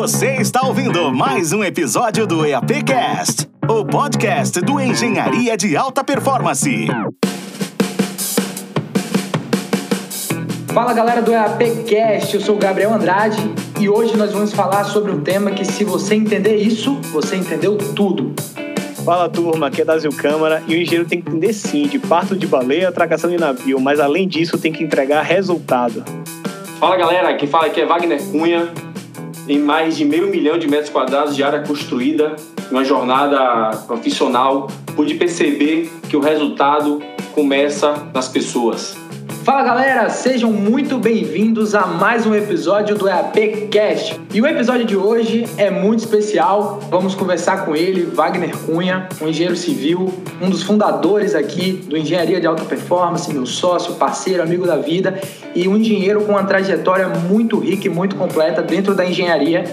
[0.00, 6.86] Você está ouvindo mais um episódio do EAPcast, o podcast do Engenharia de Alta Performance.
[10.68, 13.38] Fala galera do EAPcast, eu sou o Gabriel Andrade
[13.80, 17.76] e hoje nós vamos falar sobre um tema que se você entender isso, você entendeu
[17.76, 18.32] tudo.
[19.04, 22.36] Fala turma, aqui é Dazio Câmara e o engenheiro tem que entender sim de parto
[22.36, 26.04] de baleia, atracação de navio, mas além disso tem que entregar resultado.
[26.78, 28.87] Fala galera, quem fala aqui é Wagner Cunha.
[29.48, 32.36] Em mais de meio milhão de metros quadrados de área construída,
[32.70, 37.00] uma jornada profissional, pude perceber que o resultado
[37.34, 39.07] começa nas pessoas.
[39.48, 44.20] Fala galera, sejam muito bem-vindos a mais um episódio do EAPcast.
[44.34, 46.80] E o episódio de hoje é muito especial.
[46.90, 52.38] Vamos conversar com ele, Wagner Cunha, um engenheiro civil, um dos fundadores aqui do Engenharia
[52.38, 55.18] de Alta Performance, meu sócio, parceiro, amigo da vida
[55.54, 59.64] e um engenheiro com uma trajetória muito rica e muito completa dentro da engenharia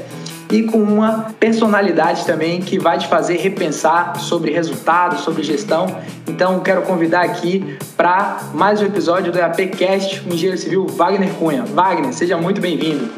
[0.52, 5.88] e com uma personalidade também que vai te fazer repensar sobre resultados, sobre gestão.
[6.28, 11.64] Então, quero convidar aqui para mais um episódio do EAPcast, o engenheiro civil Wagner Cunha.
[11.64, 13.10] Wagner, seja muito bem-vindo.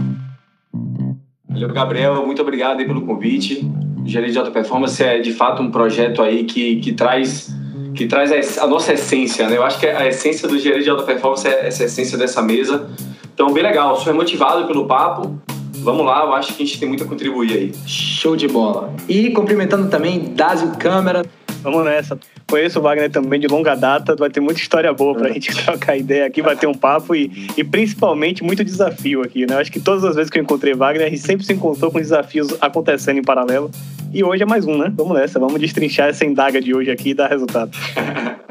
[1.49, 2.25] Valeu, Gabriel.
[2.25, 3.69] Muito obrigado pelo convite.
[4.05, 7.55] Engenharia de Alta Performance é, de fato, um projeto aí que, que traz
[7.93, 9.57] que traz a, nossa essência, né?
[9.57, 12.87] Eu acho que a essência do engenharia de alta performance é essa essência dessa mesa.
[13.33, 13.95] Então, bem legal.
[13.95, 15.41] Sou motivado pelo papo
[15.87, 17.71] vamos lá, eu acho que a gente tem muito a contribuir aí.
[17.85, 18.93] Show de bola.
[19.07, 21.25] E cumprimentando também Dazio Câmara.
[21.63, 22.19] Vamos nessa.
[22.49, 25.95] Conheço o Wagner também de longa data, vai ter muita história boa pra gente trocar
[25.95, 29.55] ideia aqui, bater um papo e, e principalmente muito desafio aqui, né?
[29.55, 31.89] Eu acho que todas as vezes que eu encontrei Wagner, a gente sempre se encontrou
[31.89, 33.71] com desafios acontecendo em paralelo.
[34.13, 34.91] E hoje é mais um, né?
[34.93, 37.71] Vamos nessa, vamos destrinchar essa indaga de hoje aqui e dar resultado.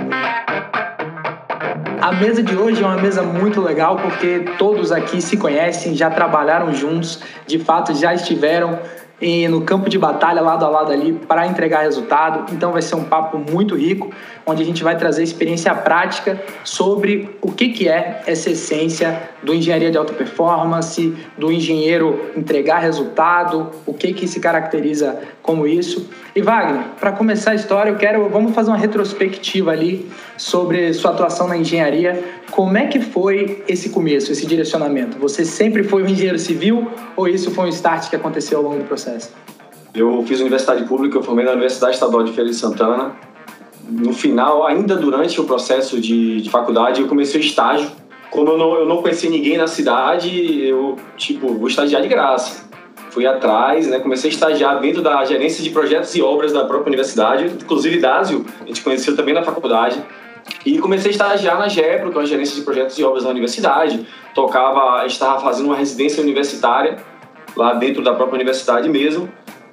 [2.06, 6.08] A mesa de hoje é uma mesa muito legal porque todos aqui se conhecem, já
[6.08, 8.78] trabalharam juntos, de fato já estiveram
[9.48, 12.52] no campo de batalha lado a lado ali para entregar resultado.
[12.52, 14.10] Então vai ser um papo muito rico,
[14.44, 19.54] onde a gente vai trazer experiência prática sobre o que, que é essa essência do
[19.54, 26.10] engenharia de alta performance, do engenheiro entregar resultado, o que, que se caracteriza como isso.
[26.34, 31.12] E Wagner, para começar a história, eu quero vamos fazer uma retrospectiva ali sobre sua
[31.12, 32.22] atuação na engenharia.
[32.50, 35.18] Como é que foi esse começo, esse direcionamento?
[35.18, 38.78] Você sempre foi um engenheiro civil ou isso foi um start que aconteceu ao longo
[38.78, 39.05] do processo?
[39.94, 43.16] Eu fiz universidade pública, eu formei na Universidade Estadual de Feira de Santana.
[43.88, 47.90] No final, ainda durante o processo de, de faculdade, eu comecei o estágio.
[48.30, 52.66] Como eu não, eu não conhecia ninguém na cidade, eu, tipo, vou estagiar de graça
[53.16, 56.88] fui atrás, né, comecei a estagiar dentro da gerência de projetos e obras da própria
[56.88, 60.04] universidade, inclusive Dásio, a gente conheceu também na faculdade.
[60.66, 63.30] E comecei a estagiar na GEPRO, que é uma gerência de projetos e obras da
[63.30, 64.06] universidade.
[64.34, 66.98] Tocava, estava fazendo uma residência universitária
[67.56, 69.28] lá dentro da própria universidade mesmo.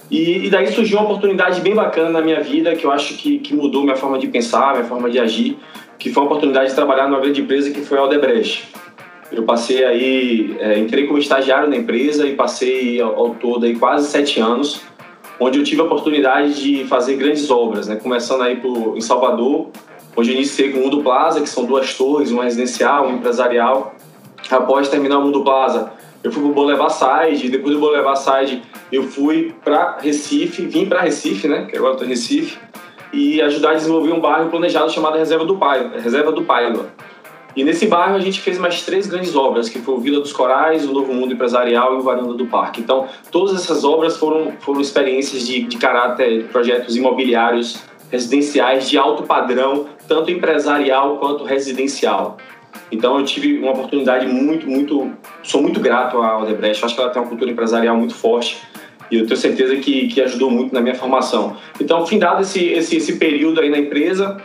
[0.09, 3.39] E, e, daí surgiu uma oportunidade bem bacana na minha vida, que eu acho que,
[3.39, 5.57] que mudou minha forma de pensar, minha forma de agir,
[5.97, 8.67] que foi a oportunidade de trabalhar numa grande empresa que foi a Aldebrecht.
[9.31, 13.75] Eu passei aí, é, entrei como estagiário na empresa e passei ao, ao, todo aí
[13.75, 14.81] quase sete anos,
[15.39, 17.95] onde eu tive a oportunidade de fazer grandes obras, né?
[17.95, 19.69] Começando aí por, em Salvador,
[20.15, 23.95] onde eu iniciei com o Mundo Plaza, que são duas torres, uma residencial, uma empresarial.
[24.51, 25.91] Após terminar o Mundo Plaza,
[26.23, 28.61] eu fui para o Boulevard Side, depois do Boulevard Side
[28.91, 31.65] eu fui para Recife, vim para Recife, né?
[31.65, 32.57] Que agora estou em Recife,
[33.11, 36.91] e ajudar a desenvolver um bairro planejado chamado Reserva do Pai, Reserva do Paiva
[37.55, 40.33] e nesse bairro a gente fez mais três grandes obras, que foi o Vila dos
[40.33, 42.81] Corais, o Novo Mundo Empresarial e o Varanda do Parque.
[42.81, 49.23] Então, todas essas obras foram, foram experiências de, de caráter, projetos imobiliários residenciais de alto
[49.23, 52.37] padrão, tanto empresarial quanto residencial.
[52.93, 55.11] Então, eu tive uma oportunidade muito, muito...
[55.41, 56.85] Sou muito grato à Odebrecht.
[56.85, 58.57] Acho que ela tem uma cultura empresarial muito forte
[59.11, 61.55] e eu tenho certeza que, que ajudou muito na minha formação.
[61.79, 64.41] Então, findado esse, esse, esse período aí na empresa,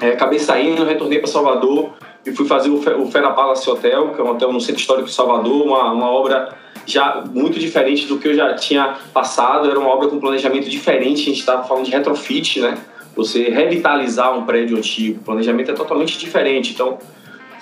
[0.00, 1.94] é, acabei saindo, retornei para Salvador,
[2.24, 5.08] e fui fazer o, o Fera Palace Hotel, que é um hotel no Centro Histórico
[5.08, 6.54] de Salvador, uma, uma obra
[6.86, 11.22] já muito diferente do que eu já tinha passado, era uma obra com planejamento diferente,
[11.22, 12.78] a gente estava falando de retrofit, né?
[13.16, 16.98] Você revitalizar um prédio antigo, o planejamento é totalmente diferente, então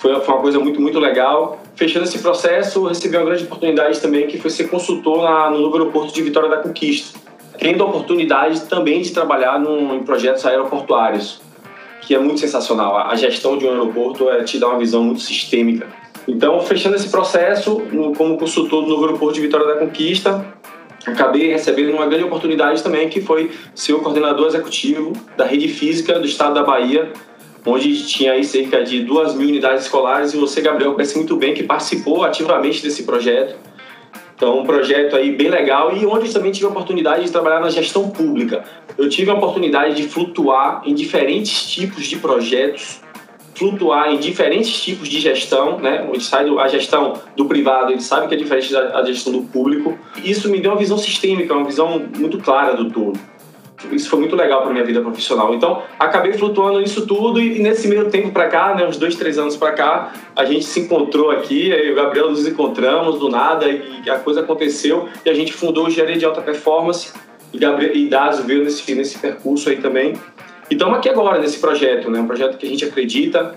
[0.03, 1.61] foi, uma coisa muito, muito legal.
[1.75, 5.77] Fechando esse processo, recebi uma grande oportunidade também, que foi ser consultor na, no novo
[5.77, 7.17] aeroporto de Vitória da Conquista,
[7.57, 11.41] tendo a oportunidade também de trabalhar num, em projetos aeroportuários
[12.01, 12.97] que é muito sensacional.
[12.97, 15.87] A gestão de um aeroporto é, te dá uma visão muito sistêmica.
[16.27, 20.45] Então, fechando esse processo, no, como consultor do novo aeroporto de Vitória da Conquista,
[21.05, 26.19] acabei recebendo uma grande oportunidade também, que foi ser o coordenador executivo da rede física
[26.19, 27.09] do estado da Bahia,
[27.65, 31.53] onde tinha aí cerca de duas mil unidades escolares, e você, Gabriel, conhece muito bem
[31.53, 33.55] que participou ativamente desse projeto.
[34.35, 37.69] Então, um projeto aí bem legal e onde também tive a oportunidade de trabalhar na
[37.69, 38.63] gestão pública.
[38.97, 42.99] Eu tive a oportunidade de flutuar em diferentes tipos de projetos,
[43.55, 46.05] flutuar em diferentes tipos de gestão, né?
[46.09, 49.97] Onde sai a gestão do privado, ele sabe que é diferente da gestão do público.
[50.23, 53.32] Isso me deu uma visão sistêmica, uma visão muito clara do todo
[53.91, 55.53] isso foi muito legal para minha vida profissional.
[55.53, 59.37] Então, acabei flutuando nisso tudo e, nesse meio tempo para cá, né, uns dois, três
[59.37, 63.29] anos para cá, a gente se encontrou aqui, eu e o Gabriel nos encontramos do
[63.29, 67.11] nada e a coisa aconteceu e a gente fundou o Engenharia de Alta Performance
[67.53, 70.13] e, Gabriel, e Dazo veio nesse, nesse percurso aí também.
[70.69, 73.55] E estamos aqui agora nesse projeto, né, um projeto que a gente acredita,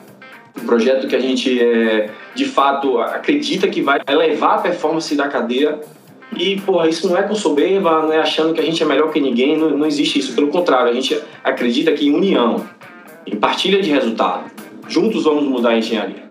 [0.61, 5.29] um projeto que a gente, é, de fato, acredita que vai elevar a performance da
[5.29, 5.79] cadeia
[6.37, 9.11] e, porra, isso não é com soberba, não é achando que a gente é melhor
[9.11, 10.35] que ninguém, não, não existe isso.
[10.35, 12.65] Pelo contrário, a gente acredita que em união,
[13.27, 14.51] em partilha de resultado,
[14.89, 16.27] juntos vamos mudar a engenharia.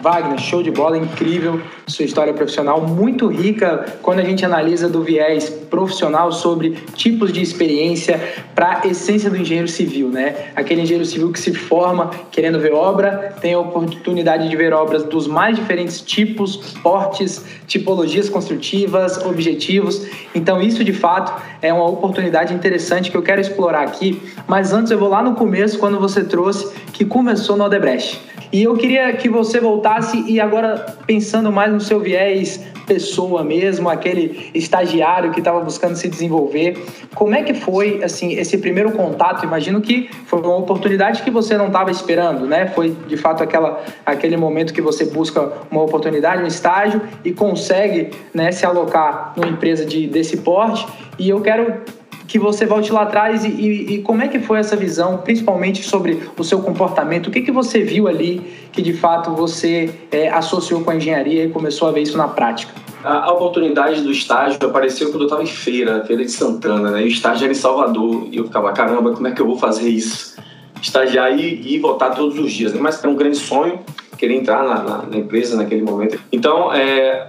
[0.00, 5.02] Wagner, show de bola, incrível sua história profissional, muito rica quando a gente analisa do
[5.02, 8.20] viés profissional sobre tipos de experiência
[8.54, 10.50] para a essência do engenheiro civil, né?
[10.54, 15.04] Aquele engenheiro civil que se forma querendo ver obra, tem a oportunidade de ver obras
[15.04, 20.06] dos mais diferentes tipos, portes, tipologias construtivas, objetivos.
[20.34, 24.20] Então, isso de fato é uma oportunidade interessante que eu quero explorar aqui.
[24.46, 28.20] Mas antes, eu vou lá no começo, quando você trouxe que começou no Odebrecht.
[28.50, 33.88] E eu queria que você voltasse e agora pensando mais no seu viés pessoa mesmo,
[33.88, 36.82] aquele estagiário que estava buscando se desenvolver,
[37.14, 39.44] como é que foi assim esse primeiro contato?
[39.44, 42.66] Imagino que foi uma oportunidade que você não estava esperando, né?
[42.68, 48.10] Foi de fato aquela aquele momento que você busca uma oportunidade, um estágio e consegue,
[48.32, 50.86] né, se alocar numa empresa de desse porte.
[51.18, 51.82] E eu quero
[52.28, 55.82] que você volte lá atrás e, e, e, como é que foi essa visão, principalmente
[55.82, 57.28] sobre o seu comportamento?
[57.28, 61.46] O que, que você viu ali que de fato você é, associou com a engenharia
[61.46, 62.74] e começou a ver isso na prática?
[63.02, 67.00] A, a oportunidade do estágio apareceu quando eu estava em feira, feira de Santana, né?
[67.00, 69.56] E o estágio era em Salvador e eu ficava, caramba, como é que eu vou
[69.56, 70.36] fazer isso?
[70.82, 72.80] Estagiar e, e voltar todos os dias, né?
[72.82, 73.80] Mas era um grande sonho,
[74.18, 76.20] querer entrar na, na, na empresa naquele momento.
[76.30, 77.28] Então, é,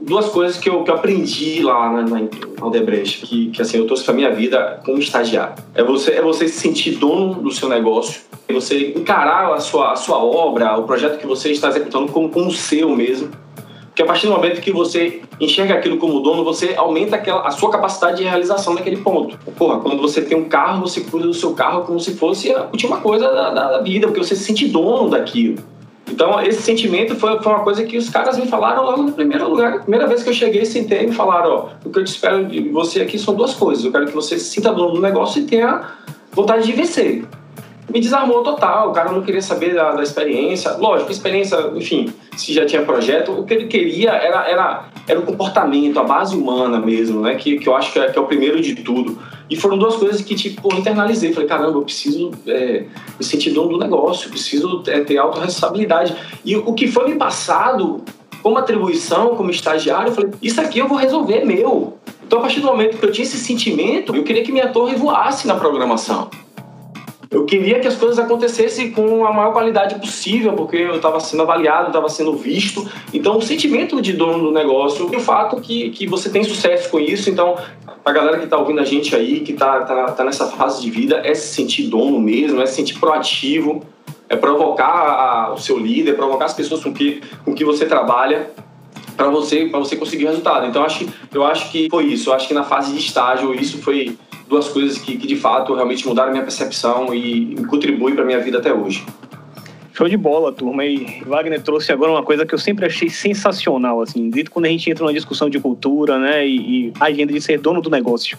[0.00, 4.04] duas coisas que eu, que eu aprendi lá na, na que, que assim, eu trouxe
[4.04, 5.54] para minha vida como estagiário.
[5.74, 9.92] É você, é você se sentir dono do seu negócio, é você encarar a sua,
[9.92, 13.30] a sua obra, o projeto que você está executando como, como seu mesmo.
[13.86, 17.50] Porque a partir do momento que você enxerga aquilo como dono, você aumenta aquela, a
[17.50, 19.36] sua capacidade de realização naquele ponto.
[19.56, 22.64] Porra, quando você tem um carro, você cuida do seu carro como se fosse a
[22.66, 25.58] última coisa da, da vida, porque você se sente dono daquilo.
[26.10, 29.48] Então, esse sentimento foi, foi uma coisa que os caras me falaram logo no primeiro
[29.48, 29.82] lugar.
[29.82, 32.44] Primeira vez que eu cheguei, sentei e me falaram: ó, o que eu te espero
[32.46, 33.84] de você aqui são duas coisas.
[33.84, 35.82] Eu quero que você se sinta dono do negócio e tenha
[36.32, 37.24] vontade de vencer.
[37.92, 40.72] Me desarmou total, o cara não queria saber da, da experiência.
[40.72, 45.22] Lógico, experiência, enfim, se já tinha projeto, o que ele queria era, era, era o
[45.22, 47.34] comportamento, a base humana mesmo, né?
[47.36, 49.18] Que, que eu acho que é, que é o primeiro de tudo.
[49.50, 51.32] E foram duas coisas que, tipo, eu internalizei.
[51.32, 52.84] Falei, caramba, eu preciso é,
[53.18, 56.14] me sentir dono do negócio, preciso é, ter autorresponsabilidade.
[56.44, 58.02] E o que foi me passado
[58.42, 61.98] como atribuição, como estagiário, eu falei, isso aqui eu vou resolver, meu.
[62.26, 64.94] Então, a partir do momento que eu tinha esse sentimento, eu queria que minha torre
[64.94, 66.28] voasse na programação.
[67.30, 71.42] Eu queria que as coisas acontecessem com a maior qualidade possível, porque eu estava sendo
[71.42, 72.88] avaliado, estava sendo visto.
[73.12, 76.88] Então, o sentimento de dono do negócio e o fato que, que você tem sucesso
[76.88, 77.28] com isso.
[77.28, 77.56] Então,
[78.02, 80.90] a galera que está ouvindo a gente aí, que está tá, tá nessa fase de
[80.90, 83.82] vida, é se sentir dono mesmo, é se sentir proativo,
[84.26, 88.50] é provocar a, o seu líder, provocar as pessoas com que, com que você trabalha
[89.18, 90.64] para você para você conseguir resultado.
[90.66, 92.30] Então acho eu acho que foi isso.
[92.30, 94.16] Eu acho que na fase de estágio isso foi
[94.48, 98.40] duas coisas que, que de fato realmente mudaram minha percepção e, e contribuem para minha
[98.40, 99.04] vida até hoje.
[99.98, 100.84] Show de bola, turma.
[100.84, 104.68] E Wagner trouxe agora uma coisa que eu sempre achei sensacional, assim, desde quando a
[104.68, 108.38] gente entra numa discussão de cultura, né, e, e agenda de ser dono do negócio.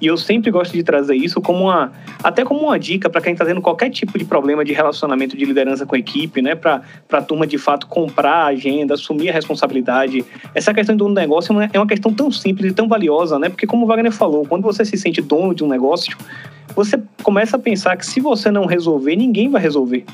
[0.00, 1.90] E eu sempre gosto de trazer isso como uma,
[2.22, 5.44] até como uma dica para quem está tendo qualquer tipo de problema de relacionamento de
[5.44, 9.32] liderança com a equipe, né, para a turma de fato comprar a agenda, assumir a
[9.32, 10.24] responsabilidade.
[10.54, 13.84] Essa questão do negócio é uma questão tão simples e tão valiosa, né, porque como
[13.84, 16.16] o Wagner falou, quando você se sente dono de um negócio,
[16.76, 20.04] você começa a pensar que se você não resolver, ninguém vai resolver.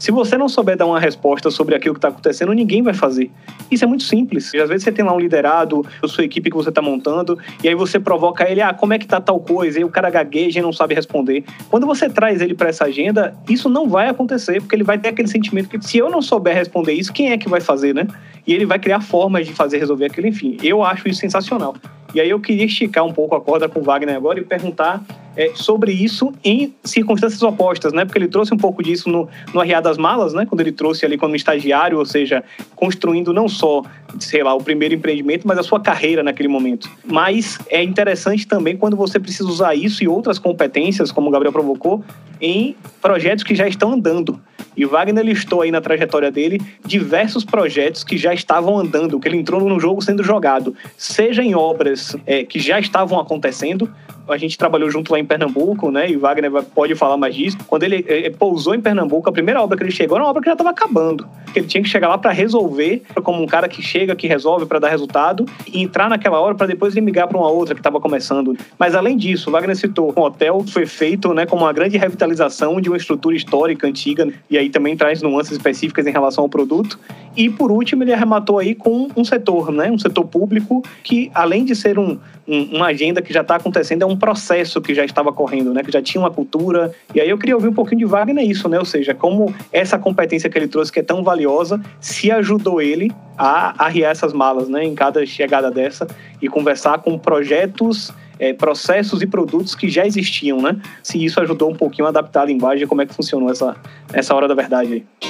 [0.00, 3.30] Se você não souber dar uma resposta sobre aquilo que está acontecendo, ninguém vai fazer.
[3.70, 4.54] Isso é muito simples.
[4.54, 7.38] E às vezes você tem lá um liderado, a sua equipe que você está montando,
[7.62, 9.78] e aí você provoca ele, ah, como é que tá tal coisa?
[9.78, 11.44] E o cara gagueja e não sabe responder.
[11.68, 15.10] Quando você traz ele para essa agenda, isso não vai acontecer, porque ele vai ter
[15.10, 18.06] aquele sentimento que se eu não souber responder isso, quem é que vai fazer, né?
[18.46, 20.56] E ele vai criar formas de fazer resolver aquilo, enfim.
[20.62, 21.74] Eu acho isso sensacional.
[22.14, 25.02] E aí eu queria esticar um pouco a corda com o Wagner agora e perguntar
[25.36, 28.04] é, sobre isso em circunstâncias opostas, né?
[28.04, 30.44] Porque ele trouxe um pouco disso no, no Arriar das Malas, né?
[30.44, 32.42] Quando ele trouxe ali como estagiário, ou seja,
[32.74, 33.82] construindo não só,
[34.18, 36.90] sei lá, o primeiro empreendimento, mas a sua carreira naquele momento.
[37.04, 41.52] Mas é interessante também quando você precisa usar isso e outras competências, como o Gabriel
[41.52, 42.04] provocou,
[42.40, 44.40] em projetos que já estão andando.
[44.76, 49.36] E Wagner listou aí na trajetória dele diversos projetos que já estavam andando, que ele
[49.36, 53.90] entrou no jogo sendo jogado, seja em obras é, que já estavam acontecendo,
[54.32, 56.10] a gente trabalhou junto lá em Pernambuco, né?
[56.10, 57.58] E Wagner pode falar mais disso.
[57.66, 60.42] Quando ele, ele pousou em Pernambuco, a primeira obra que ele chegou era uma obra
[60.42, 61.28] que já estava acabando.
[61.54, 64.78] Ele tinha que chegar lá para resolver, como um cara que chega, que resolve para
[64.78, 68.00] dar resultado, e entrar naquela hora para depois ele migrar para uma outra que estava
[68.00, 68.56] começando.
[68.78, 72.88] Mas além disso, Wagner citou, um hotel foi feito, né, como uma grande revitalização de
[72.88, 76.98] uma estrutura histórica antiga, e aí também traz nuances específicas em relação ao produto.
[77.36, 81.64] E por último, ele arrematou aí com um setor, né, um setor público que além
[81.64, 85.04] de ser um, um uma agenda que já está acontecendo, é um processo que já
[85.04, 85.82] estava correndo, né?
[85.82, 86.92] Que já tinha uma cultura.
[87.14, 88.78] E aí eu queria ouvir um pouquinho de Wagner isso, né?
[88.78, 93.10] Ou seja, como essa competência que ele trouxe, que é tão valiosa, se ajudou ele
[93.36, 94.84] a arriar essas malas, né?
[94.84, 96.06] Em cada chegada dessa
[96.40, 100.80] e conversar com projetos é, processos e produtos que já existiam, né?
[101.02, 103.76] Se isso ajudou um pouquinho a adaptar a linguagem, como é que funcionou essa,
[104.12, 105.29] essa hora da verdade aí.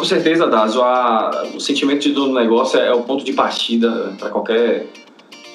[0.00, 0.80] Com certeza, Dazo.
[1.54, 4.86] o sentimento de dono do negócio é, é o ponto de partida para qualquer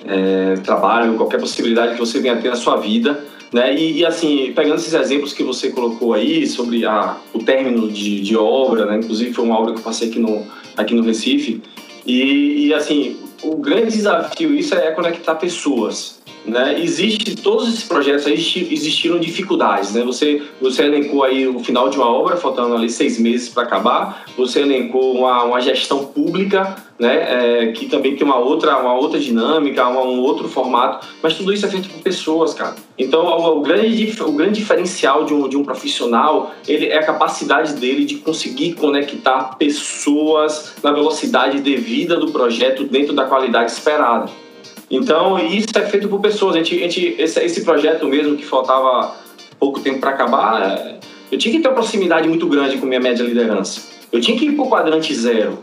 [0.06, 3.25] é, trabalho, qualquer possibilidade que você venha ter na sua vida.
[3.52, 3.74] Né?
[3.74, 8.22] E, e, assim, pegando esses exemplos que você colocou aí sobre a, o término de,
[8.22, 8.98] de obra, né?
[8.98, 10.46] inclusive foi uma obra que eu passei aqui no,
[10.78, 11.64] aqui no Recife,
[12.06, 16.22] e, e assim, o grande desafio isso é conectar pessoas.
[16.48, 16.80] Né?
[16.80, 20.04] Existe todos esses projetos existiram dificuldades, né?
[20.04, 24.25] Você você elencou aí o final de uma obra, faltando ali seis meses para acabar.
[24.38, 27.64] Você elencou uma, uma gestão pública, né?
[27.64, 31.08] É, que também tem uma outra uma outra dinâmica, uma, um outro formato.
[31.22, 32.75] Mas tudo isso é feito por pessoas, cara.
[32.96, 37.06] Então o, o, grande o grande diferencial de um de um profissional ele é a
[37.06, 44.45] capacidade dele de conseguir conectar pessoas na velocidade devida do projeto dentro da qualidade esperada.
[44.89, 46.56] Então, isso é feito por pessoas.
[46.56, 49.15] A gente, a gente, esse, esse projeto mesmo, que faltava
[49.60, 51.00] pouco tempo para acabar, é,
[51.32, 53.82] eu tinha que ter uma proximidade muito grande com minha média liderança.
[54.12, 55.60] Eu tinha que ir para o quadrante zero.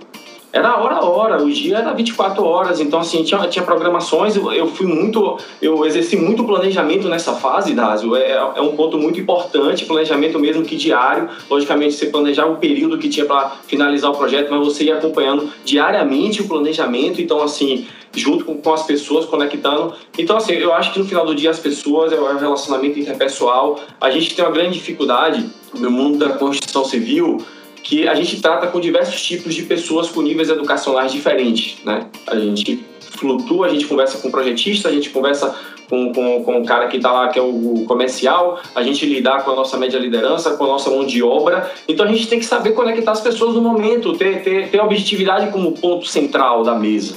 [0.53, 4.53] Era hora a hora, o dia era 24 horas, então assim, tinha, tinha programações, eu,
[4.53, 9.19] eu fui muito, eu exerci muito planejamento nessa fase, Dásio, é, é um ponto muito
[9.19, 14.15] importante, planejamento mesmo que diário, logicamente você planejar o período que tinha para finalizar o
[14.15, 19.25] projeto, mas você ia acompanhando diariamente o planejamento, então assim, junto com, com as pessoas,
[19.27, 19.95] conectando.
[20.19, 23.81] Então, assim, eu acho que no final do dia as pessoas, é o relacionamento interpessoal.
[24.01, 27.45] A gente tem uma grande dificuldade no mundo da construção civil
[27.83, 32.07] que a gente trata com diversos tipos de pessoas com níveis educacionais diferentes, né?
[32.27, 35.55] A gente flutua, a gente conversa com projetista, a gente conversa
[35.89, 39.45] com, com, com o cara que está lá, que é o comercial, a gente lidar
[39.45, 41.71] com a nossa média liderança, com a nossa mão de obra.
[41.87, 44.85] Então a gente tem que saber conectar as pessoas no momento, ter, ter, ter a
[44.85, 47.17] objetividade como ponto central da mesa.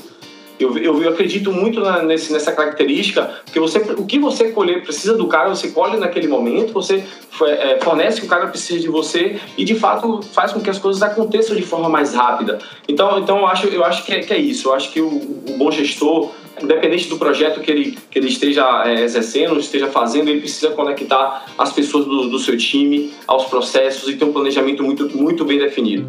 [0.60, 4.84] Eu, eu, eu, acredito muito na, nesse, nessa característica, porque você, o que você colher
[4.84, 7.04] precisa do cara, você colhe naquele momento, você
[7.44, 10.70] é, fornece o que o cara precisa de você e de fato faz com que
[10.70, 12.60] as coisas aconteçam de forma mais rápida.
[12.88, 14.70] Então, então eu acho, eu acho que, é, que é isso.
[14.70, 16.32] Eu acho que o, o, bom gestor,
[16.62, 21.48] independente do projeto que ele, que ele esteja é, exercendo, esteja fazendo, ele precisa conectar
[21.58, 25.60] as pessoas do, do seu time aos processos e ter um planejamento muito, muito bem
[25.60, 26.08] definido.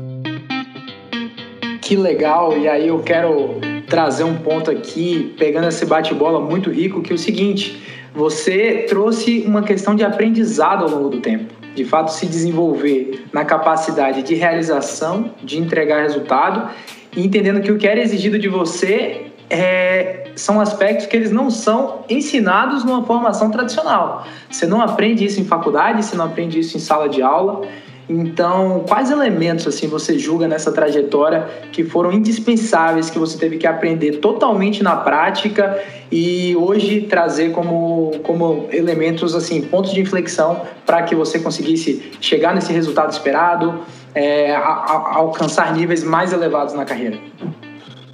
[1.82, 2.56] Que legal!
[2.58, 7.14] E aí eu quero trazer um ponto aqui, pegando esse bate-bola muito rico, que é
[7.14, 7.82] o seguinte:
[8.14, 11.54] você trouxe uma questão de aprendizado ao longo do tempo.
[11.74, 16.70] De fato, se desenvolver na capacidade de realização, de entregar resultado,
[17.14, 21.50] e entendendo que o que era exigido de você é, são aspectos que eles não
[21.50, 24.26] são ensinados numa formação tradicional.
[24.50, 27.66] Você não aprende isso em faculdade, você não aprende isso em sala de aula.
[28.08, 33.66] Então, quais elementos assim você julga nessa trajetória que foram indispensáveis que você teve que
[33.66, 41.02] aprender totalmente na prática e hoje trazer como, como elementos assim pontos de inflexão para
[41.02, 43.80] que você conseguisse chegar nesse resultado esperado,
[44.14, 47.18] é, a, a, alcançar níveis mais elevados na carreira?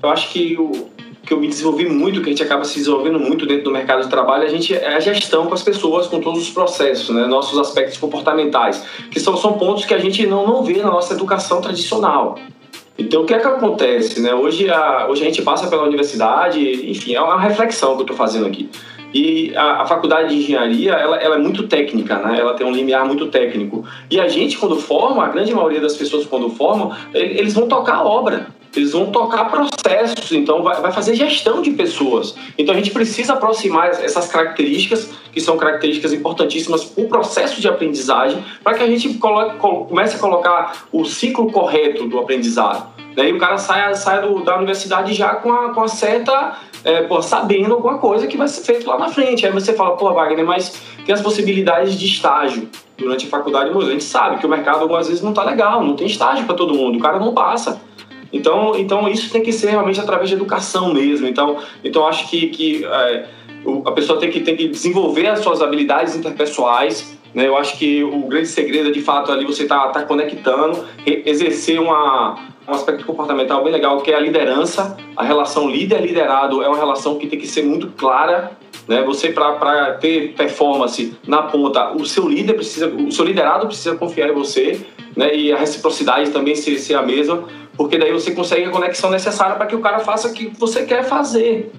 [0.03, 0.91] Eu acho que o,
[1.25, 4.03] que eu me desenvolvi muito, que a gente acaba se desenvolvendo muito dentro do mercado
[4.03, 7.27] de trabalho, a gente é a gestão com as pessoas, com todos os processos, né?
[7.27, 11.15] nossos aspectos comportamentais, que são, são pontos que a gente não, não vê na nossa
[11.15, 12.39] educação tradicional.
[12.99, 14.21] Então, o que é que acontece?
[14.21, 14.35] Né?
[14.35, 18.17] Hoje, a, hoje a gente passa pela universidade, enfim, é uma reflexão que eu estou
[18.17, 18.69] fazendo aqui.
[19.15, 22.39] E a, a faculdade de engenharia, ela, ela, é muito técnica, né?
[22.39, 23.85] Ela tem um limiar muito técnico.
[24.11, 27.97] E a gente, quando forma, a grande maioria das pessoas quando formam, eles vão tocar
[27.97, 28.47] a obra.
[28.75, 32.35] Eles vão tocar processos, então vai, vai fazer gestão de pessoas.
[32.57, 37.69] Então a gente precisa aproximar essas características, que são características importantíssimas para o processo de
[37.69, 42.93] aprendizagem, para que a gente coloque, comece a colocar o ciclo correto do aprendizado.
[43.15, 47.03] Daí o cara sai, sai do, da universidade já com a, com a certa é,
[47.03, 49.47] pô, sabendo alguma coisa que vai ser feito lá na frente.
[49.47, 53.71] Aí você fala, pô, Wagner, mas tem as possibilidades de estágio durante a faculdade.
[53.73, 56.45] Mas a gente sabe que o mercado algumas vezes não está legal, não tem estágio
[56.47, 57.81] para todo mundo, o cara não passa.
[58.33, 61.27] Então, então isso tem que ser realmente através de educação mesmo.
[61.27, 63.27] Então, então acho que, que é,
[63.85, 67.19] a pessoa tem que, tem que desenvolver as suas habilidades interpessoais.
[67.35, 67.47] Né?
[67.47, 71.81] Eu acho que o grande segredo é, de fato, ali você tá, tá conectando, exercer
[71.81, 74.97] uma, um aspecto comportamental bem legal, que é a liderança.
[75.17, 78.53] A relação líder-liderado é uma relação que tem que ser muito clara.
[78.87, 79.03] Né?
[79.03, 84.29] Você, para ter performance na ponta, o seu líder precisa, o seu liderado precisa confiar
[84.29, 84.81] em você,
[85.17, 85.35] né?
[85.35, 87.45] e a reciprocidade também ser, ser a mesma,
[87.77, 90.85] porque daí você consegue a conexão necessária para que o cara faça o que você
[90.85, 91.73] quer fazer.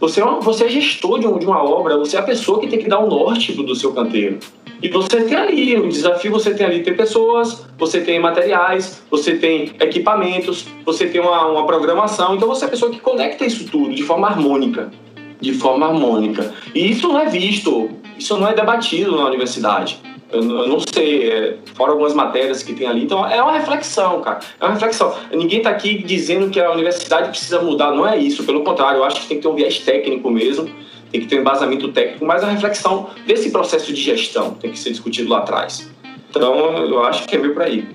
[0.00, 2.66] Você é, uma, você é gestor de, um, uma obra, você é a pessoa que
[2.66, 4.38] tem que dar o norte do, seu canteiro.
[4.82, 9.34] E você tem ali, o desafio você tem ali ter pessoas, você tem materiais, você
[9.34, 12.34] tem equipamentos, você tem uma, uma programação.
[12.34, 14.90] Então você é a pessoa que conecta isso tudo de forma harmônica.
[15.38, 16.50] De forma harmônica.
[16.74, 20.00] E isso não é visto, isso não é debatido na universidade.
[20.32, 23.04] Eu, eu não sei, é, fora algumas matérias que tem ali.
[23.04, 24.40] Então é uma reflexão, cara.
[24.60, 25.14] É uma reflexão.
[25.32, 28.44] Ninguém está aqui dizendo que a universidade precisa mudar, não é isso.
[28.44, 30.70] Pelo contrário, eu acho que tem que ter um viés técnico mesmo
[31.10, 34.78] tem que ter um embasamento técnico, mas a reflexão desse processo de gestão tem que
[34.78, 35.90] ser discutido lá atrás.
[36.30, 37.88] Então, eu acho que é meio por aí.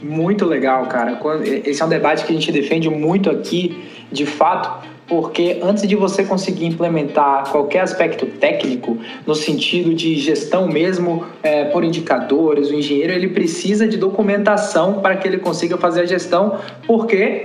[0.00, 1.18] Muito legal, cara.
[1.64, 5.94] Esse é um debate que a gente defende muito aqui, de fato, porque antes de
[5.94, 12.74] você conseguir implementar qualquer aspecto técnico, no sentido de gestão mesmo é, por indicadores, o
[12.74, 17.44] engenheiro ele precisa de documentação para que ele consiga fazer a gestão, porque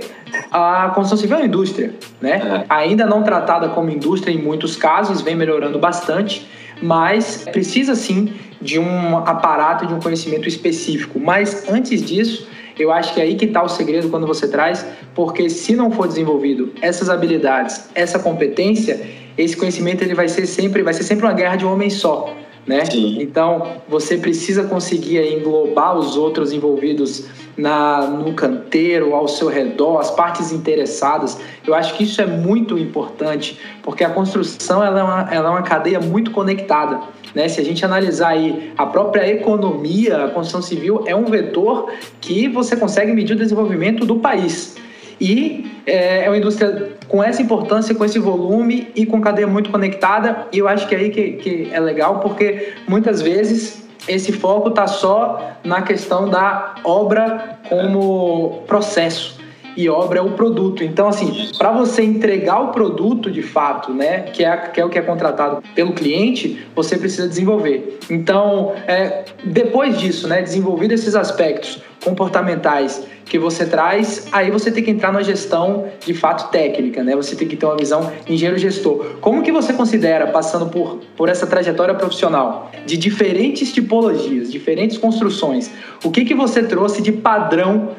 [0.50, 2.64] a construção civil é uma indústria, né?
[2.68, 2.72] É.
[2.72, 6.48] Ainda não tratada como indústria em muitos casos, vem melhorando bastante,
[6.80, 11.18] mas precisa sim de um aparato, de um conhecimento específico.
[11.18, 12.46] Mas antes disso,
[12.82, 15.90] eu acho que é aí que está o segredo quando você traz, porque se não
[15.90, 19.00] for desenvolvido essas habilidades, essa competência,
[19.36, 22.34] esse conhecimento ele vai ser sempre, vai ser sempre uma guerra de um homem só.
[22.66, 22.84] Né?
[23.18, 27.24] Então, você precisa conseguir englobar os outros envolvidos
[27.56, 31.38] na, no canteiro, ao seu redor, as partes interessadas.
[31.66, 35.52] Eu acho que isso é muito importante, porque a construção ela é uma, ela é
[35.52, 37.00] uma cadeia muito conectada.
[37.34, 37.48] Né?
[37.48, 42.48] Se a gente analisar aí a própria economia, a construção civil é um vetor que
[42.48, 44.76] você consegue medir o desenvolvimento do país.
[45.20, 49.70] E é, é uma indústria com essa importância, com esse volume e com cadeia muito
[49.70, 50.46] conectada.
[50.50, 54.68] E eu acho que é aí que, que é legal, porque muitas vezes esse foco
[54.68, 59.39] está só na questão da obra como processo
[59.76, 60.84] e obra é o produto.
[60.84, 64.88] Então, assim, para você entregar o produto de fato, né, que é, que é o
[64.88, 67.98] que é contratado pelo cliente, você precisa desenvolver.
[68.10, 74.82] Então, é, depois disso, né, desenvolvido esses aspectos comportamentais que você traz, aí você tem
[74.82, 77.14] que entrar na gestão de fato técnica, né?
[77.14, 79.18] Você tem que ter uma visão engenheiro gestor.
[79.20, 85.70] Como que você considera, passando por, por essa trajetória profissional, de diferentes tipologias, diferentes construções,
[86.02, 87.90] o que que você trouxe de padrão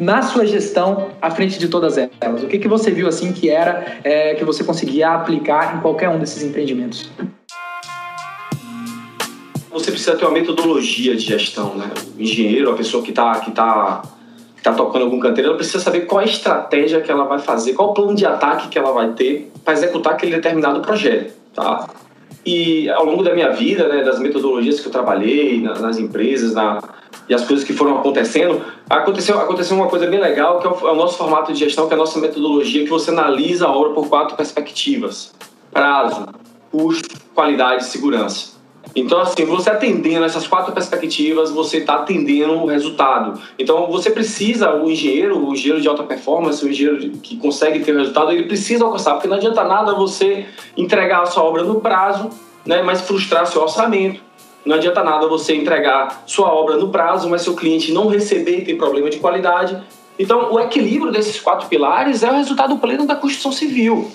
[0.00, 2.42] na sua gestão à frente de todas elas?
[2.42, 6.08] O que, que você viu assim que era é, que você conseguia aplicar em qualquer
[6.08, 7.10] um desses empreendimentos?
[9.70, 11.90] Você precisa ter uma metodologia de gestão, né?
[12.18, 14.02] O engenheiro, a pessoa que está que tá,
[14.56, 17.74] que tá tocando algum canteiro, ela precisa saber qual a estratégia que ela vai fazer,
[17.74, 21.88] qual o plano de ataque que ela vai ter para executar aquele determinado projeto, tá?
[22.44, 26.82] E ao longo da minha vida, né, das metodologias que eu trabalhei nas empresas, na,
[27.30, 30.88] e as coisas que foram acontecendo, aconteceu, aconteceu uma coisa bem legal, que é o,
[30.88, 33.70] é o nosso formato de gestão, que é a nossa metodologia, que você analisa a
[33.70, 35.32] obra por quatro perspectivas:
[35.70, 36.26] prazo,
[36.72, 38.58] custo, qualidade e segurança.
[38.96, 43.40] Então, assim, você atendendo essas quatro perspectivas, você está atendendo o resultado.
[43.56, 47.94] Então, você precisa, o engenheiro, o engenheiro de alta performance, o engenheiro que consegue ter
[47.94, 51.80] o resultado, ele precisa alcançar, porque não adianta nada você entregar a sua obra no
[51.80, 52.30] prazo,
[52.66, 54.20] né, mas frustrar seu orçamento.
[54.64, 58.64] Não adianta nada você entregar sua obra no prazo, mas seu cliente não receber e
[58.64, 59.80] ter problema de qualidade.
[60.18, 64.10] Então, o equilíbrio desses quatro pilares é o resultado pleno da construção civil.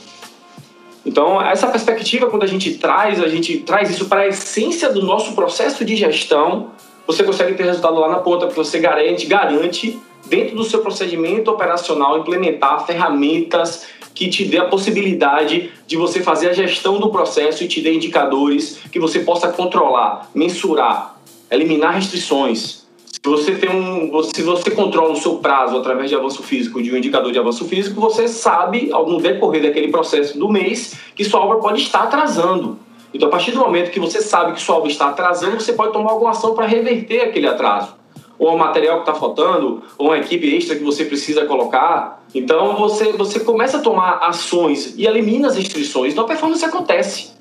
[1.06, 5.04] Então, essa perspectiva, quando a gente traz, a gente traz isso para a essência do
[5.04, 6.72] nosso processo de gestão,
[7.06, 11.52] você consegue ter resultado lá na ponta, porque você garante, garante dentro do seu procedimento
[11.52, 17.64] operacional, implementar ferramentas que te dê a possibilidade de você fazer a gestão do processo
[17.64, 21.20] e te dê indicadores que você possa controlar, mensurar,
[21.52, 22.86] eliminar restrições.
[23.06, 26.92] Se você tem um, se você controla o seu prazo através de avanço físico, de
[26.94, 31.42] um indicador de avanço físico, você sabe, no decorrer daquele processo do mês, que sua
[31.42, 32.80] obra pode estar atrasando.
[33.14, 35.92] Então, a partir do momento que você sabe que sua obra está atrasando, você pode
[35.92, 37.96] tomar alguma ação para reverter aquele atraso.
[38.38, 42.24] Ou o material que está faltando, ou uma equipe extra que você precisa colocar.
[42.34, 46.12] Então, você, você começa a tomar ações e elimina as restrições.
[46.12, 47.32] Então, a performance acontece.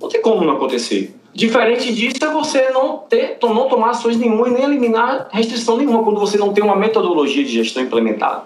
[0.00, 1.14] Não tem como não acontecer.
[1.34, 6.04] Diferente disso é você não, ter, não tomar ações nenhuma e nem eliminar restrição nenhuma
[6.04, 8.44] quando você não tem uma metodologia de gestão implementada.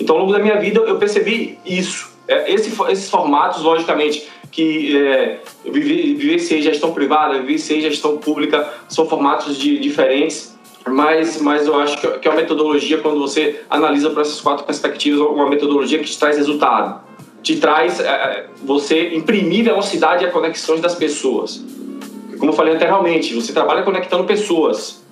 [0.00, 2.10] Então, ao longo da minha vida, eu percebi isso.
[2.26, 9.58] É, esse, esses formatos, logicamente, que é, vivenciei gestão privada, vivenciei gestão pública, são formatos
[9.58, 10.51] de, diferentes,
[10.86, 15.20] mas, mas eu acho que, é uma metodologia, quando você analisa por essas quatro perspectivas,
[15.20, 17.00] uma metodologia que te traz resultado,
[17.42, 21.64] te traz é, é você imprimir velocidade a conexões das pessoas.
[22.38, 25.02] Como eu falei anteriormente, você trabalha conectando pessoas,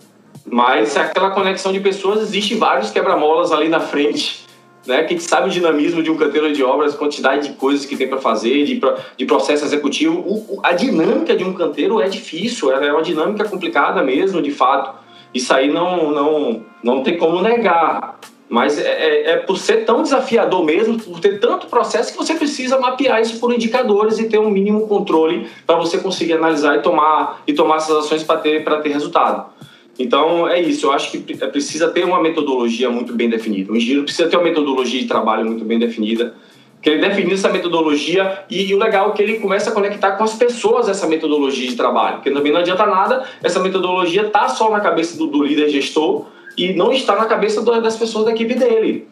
[0.44, 4.40] mas aquela conexão de pessoas existe vários quebra-molas ali na frente
[4.86, 8.08] né, que sabe o dinamismo de um canteiro de obras, quantidade de coisas que tem
[8.08, 8.80] para fazer, de,
[9.16, 10.18] de processo executivo.
[10.18, 14.98] O, a dinâmica de um canteiro é difícil, é uma dinâmica complicada mesmo, de fato.
[15.34, 18.18] Isso aí não, não, não tem como negar.
[18.48, 22.34] Mas é, é, é por ser tão desafiador mesmo, por ter tanto processo, que você
[22.34, 26.82] precisa mapear isso por indicadores e ter um mínimo controle para você conseguir analisar e
[26.82, 29.52] tomar, e tomar essas ações para ter, ter resultado.
[29.96, 30.86] Então, é isso.
[30.86, 33.70] Eu acho que é precisa ter uma metodologia muito bem definida.
[33.70, 36.34] O engenheiro precisa ter uma metodologia de trabalho muito bem definida.
[36.80, 40.12] Que ele define essa metodologia e, e, o legal é que ele começa a conectar
[40.12, 42.16] com as pessoas essa metodologia de trabalho.
[42.16, 46.26] Porque também não adianta nada essa metodologia tá só na cabeça do, do líder gestor
[46.56, 49.08] e não está na cabeça do, das pessoas da equipe dele.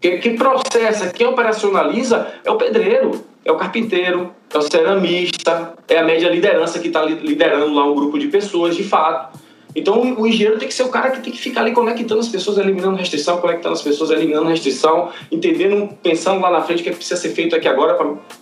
[0.00, 5.98] Quem, quem processa, quem operacionaliza é o pedreiro, é o carpinteiro, é o ceramista, é
[5.98, 9.38] a média liderança que está liderando lá um grupo de pessoas de fato.
[9.74, 12.28] Então o engenheiro tem que ser o cara que tem que ficar ali conectando as
[12.28, 16.88] pessoas, eliminando restrição, conectando as pessoas, eliminando restrição, entendendo, pensando lá na frente o que,
[16.90, 17.94] é que precisa ser feito aqui agora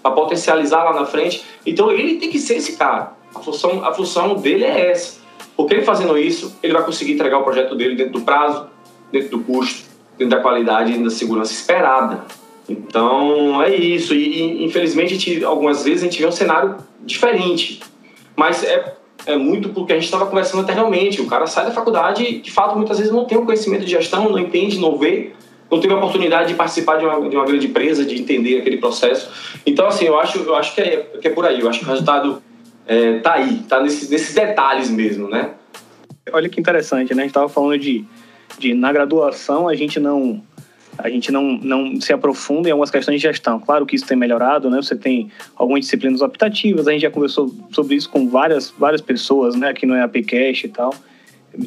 [0.02, 1.44] para potencializar lá na frente.
[1.64, 3.12] Então ele tem que ser esse cara.
[3.34, 5.20] A função, a função dele é essa.
[5.56, 8.66] Porque ele fazendo isso, ele vai conseguir entregar o projeto dele dentro do prazo,
[9.12, 9.84] dentro do custo,
[10.18, 12.24] dentro da qualidade e da segurança esperada.
[12.68, 14.14] Então é isso.
[14.14, 17.80] E, infelizmente, gente, algumas vezes a gente vê um cenário diferente.
[18.34, 21.20] Mas é é muito porque a gente estava conversando anteriormente.
[21.20, 23.90] O cara sai da faculdade e, de fato, muitas vezes não tem o conhecimento de
[23.90, 25.32] gestão, não entende, não vê,
[25.70, 28.78] não teve a oportunidade de participar de uma, de uma grande empresa, de entender aquele
[28.78, 29.30] processo.
[29.64, 31.60] Então, assim, eu acho, eu acho que, é, que é por aí.
[31.60, 32.42] Eu acho que o resultado
[32.86, 35.50] é, tá aí, tá nesse, nesses detalhes mesmo, né?
[36.32, 37.22] Olha que interessante, né?
[37.22, 38.04] A gente estava falando de,
[38.58, 40.42] de, na graduação, a gente não
[41.02, 43.58] a gente não, não se aprofunda em algumas questões de gestão.
[43.58, 44.80] Claro que isso tem melhorado, né?
[44.80, 49.54] Você tem algumas disciplinas optativas, a gente já conversou sobre isso com várias, várias pessoas,
[49.54, 49.68] né?
[49.68, 50.94] Aqui no EAPcast e tal.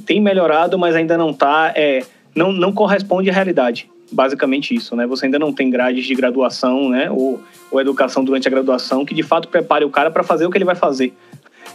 [0.06, 2.04] Tem melhorado, mas ainda não está, é,
[2.36, 3.89] não, não corresponde à realidade.
[4.12, 5.08] Basicamente isso, né?
[5.08, 7.10] Você ainda não tem grades de graduação, né?
[7.10, 7.41] Ou,
[7.72, 10.58] ou educação durante a graduação que de fato prepare o cara para fazer o que
[10.58, 11.13] ele vai fazer.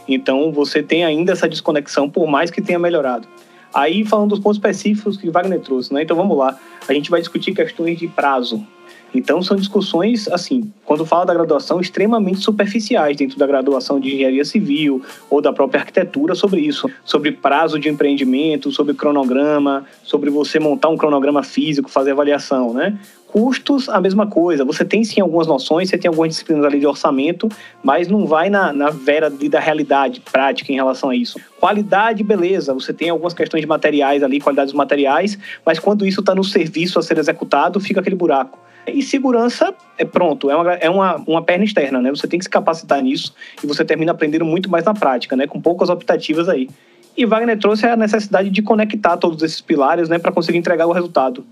[0.07, 3.27] Então você tem ainda essa desconexão, por mais que tenha melhorado.
[3.73, 6.03] Aí, falando dos pontos específicos que Wagner trouxe, né?
[6.03, 6.57] Então vamos lá.
[6.87, 8.65] A gente vai discutir questões de prazo.
[9.13, 14.45] Então, são discussões, assim, quando fala da graduação, extremamente superficiais dentro da graduação de engenharia
[14.45, 20.59] civil ou da própria arquitetura sobre isso, sobre prazo de empreendimento, sobre cronograma, sobre você
[20.59, 22.99] montar um cronograma físico, fazer avaliação, né?
[23.31, 24.65] Custos, a mesma coisa.
[24.65, 27.47] Você tem sim algumas noções, você tem algumas disciplinas ali de orçamento,
[27.83, 31.39] mas não vai na, na vera de, da realidade prática em relação a isso.
[31.59, 32.73] Qualidade, beleza.
[32.73, 36.43] Você tem algumas questões de materiais ali, qualidade dos materiais, mas quando isso está no
[36.43, 38.57] serviço a ser executado, fica aquele buraco.
[38.87, 42.09] E segurança é pronto, é uma, é uma, uma perna externa, né?
[42.09, 45.45] Você tem que se capacitar nisso e você termina aprendendo muito mais na prática, né?
[45.45, 46.67] Com poucas optativas aí.
[47.15, 50.17] E Wagner trouxe a necessidade de conectar todos esses pilares, né?
[50.17, 51.45] Para conseguir entregar o resultado.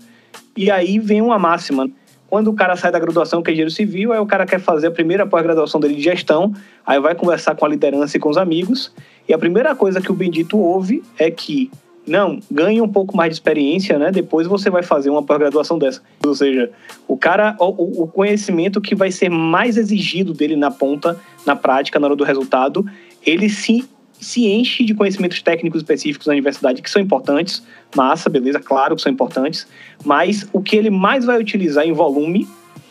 [0.56, 1.88] E aí vem uma máxima.
[2.28, 4.88] Quando o cara sai da graduação, que é engenheiro civil, aí o cara quer fazer
[4.88, 6.52] a primeira pós-graduação dele de gestão,
[6.86, 8.92] aí vai conversar com a liderança e com os amigos,
[9.26, 11.70] e a primeira coisa que o bendito ouve é que
[12.08, 14.10] não, ganhe um pouco mais de experiência, né?
[14.10, 16.02] Depois você vai fazer uma pós-graduação dessa.
[16.26, 16.70] Ou seja,
[17.06, 22.00] o cara, o, o, conhecimento que vai ser mais exigido dele na ponta, na prática,
[22.00, 22.84] na hora do resultado,
[23.24, 23.84] ele se,
[24.20, 27.62] se enche de conhecimentos técnicos específicos na universidade que são importantes,
[27.94, 29.66] massa, beleza, claro que são importantes,
[30.04, 32.48] mas o que ele mais vai utilizar em volume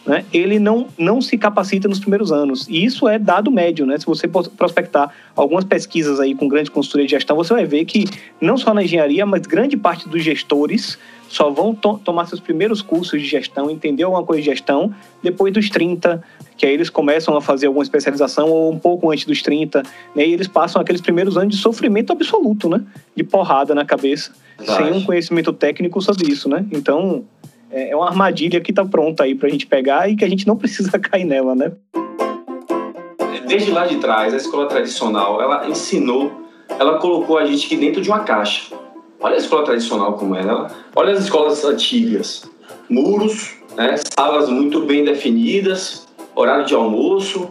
[0.08, 2.66] né, ele não, não se capacita nos primeiros anos.
[2.70, 3.98] E isso é dado médio, né?
[3.98, 8.06] Se você prospectar algumas pesquisas aí com grande consultoria de gestão, você vai ver que
[8.40, 12.82] não só na engenharia, mas grande parte dos gestores só vão to tomar seus primeiros
[12.82, 16.24] cursos de gestão, entender alguma coisa de gestão, depois dos 30,
[16.56, 19.84] que aí eles começam a fazer alguma especialização ou um pouco antes dos 30,
[20.16, 20.26] né?
[20.26, 22.82] E eles passam aqueles primeiros anos de sofrimento absoluto, né?
[23.14, 24.84] De porrada na cabeça, Verdade.
[24.84, 26.66] sem um conhecimento técnico sobre isso, né?
[26.72, 27.26] Então,
[27.72, 30.30] é, é uma armadilha que está pronta aí para a gente pegar e que a
[30.30, 31.72] gente não precisa cair nela, né?
[33.48, 36.32] Desde lá de trás, a escola tradicional, ela ensinou,
[36.78, 38.76] ela colocou a gente aqui dentro de uma caixa.
[39.20, 40.70] Olha a escola tradicional como é, ela.
[40.96, 42.50] Olha as escolas antigas.
[42.90, 47.50] Muros, né, salas muito bem definidas, horário de almoço,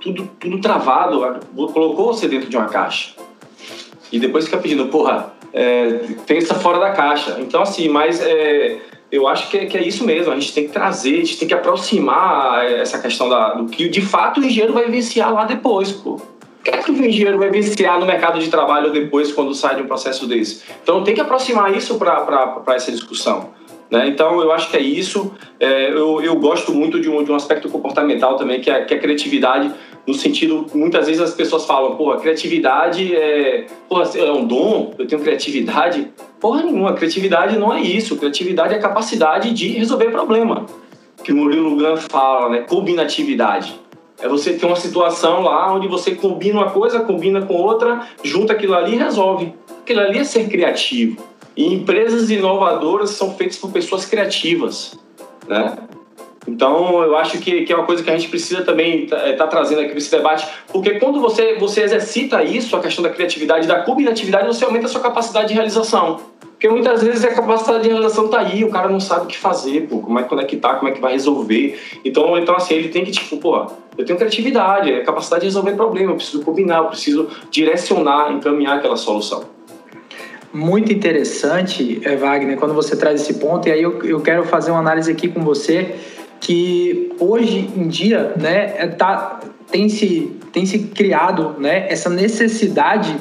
[0.00, 1.40] tudo, tudo travado.
[1.72, 3.14] Colocou você dentro de uma caixa.
[4.12, 7.38] E depois fica pedindo, porra, é, pensa fora da caixa.
[7.40, 8.78] Então, assim, mas é,
[9.16, 11.38] eu acho que é, que é, isso mesmo, a gente tem que trazer, a gente
[11.38, 15.44] tem que aproximar essa questão da, do que de fato o engenheiro vai vivenciar lá
[15.44, 16.12] depois, pô.
[16.14, 16.20] O
[16.62, 19.82] que é que o engenheiro vai vivenciar no mercado de trabalho depois, quando sai de
[19.82, 20.64] um processo desse?
[20.82, 23.50] Então tem que aproximar isso para essa discussão.
[23.90, 24.08] Né?
[24.08, 25.32] Então, eu acho que é isso.
[25.60, 28.94] É, eu, eu gosto muito de um, de um aspecto comportamental também, que é, que
[28.94, 29.72] é a criatividade,
[30.06, 35.06] no sentido, muitas vezes as pessoas falam, porra, criatividade é, porra, é um dom, eu
[35.06, 36.12] tenho criatividade.
[36.40, 38.16] Porra nenhuma, criatividade não é isso.
[38.16, 40.66] Criatividade é a capacidade de resolver problema.
[41.24, 42.58] Que o Murilo Gun fala, né?
[42.60, 43.80] Combinatividade.
[44.20, 48.52] É você ter uma situação lá onde você combina uma coisa, combina com outra, junta
[48.52, 49.52] aquilo ali e resolve.
[49.82, 51.22] Aquilo ali é ser criativo.
[51.56, 54.96] E empresas inovadoras são feitas por pessoas criativas,
[55.48, 55.76] né?
[56.46, 59.32] Então, eu acho que, que é uma coisa que a gente precisa também estar tá,
[59.32, 63.66] tá trazendo aqui nesse debate, porque quando você, você exercita isso, a questão da criatividade,
[63.66, 66.20] da combinatividade, você aumenta a sua capacidade de realização.
[66.40, 69.36] Porque muitas vezes a capacidade de realização está aí, o cara não sabe o que
[69.36, 71.78] fazer, pô, como é que conectar, como é que vai resolver.
[72.04, 73.66] Então, então assim, ele tem que, tipo, pô,
[73.98, 78.78] eu tenho criatividade, é capacidade de resolver problema, eu preciso combinar, eu preciso direcionar, encaminhar
[78.78, 79.56] aquela solução
[80.56, 84.70] muito interessante, eh, Wagner, quando você traz esse ponto, e aí eu, eu quero fazer
[84.70, 85.96] uma análise aqui com você,
[86.40, 93.16] que hoje em dia, né, é, tá, tem, se, tem se criado né, essa necessidade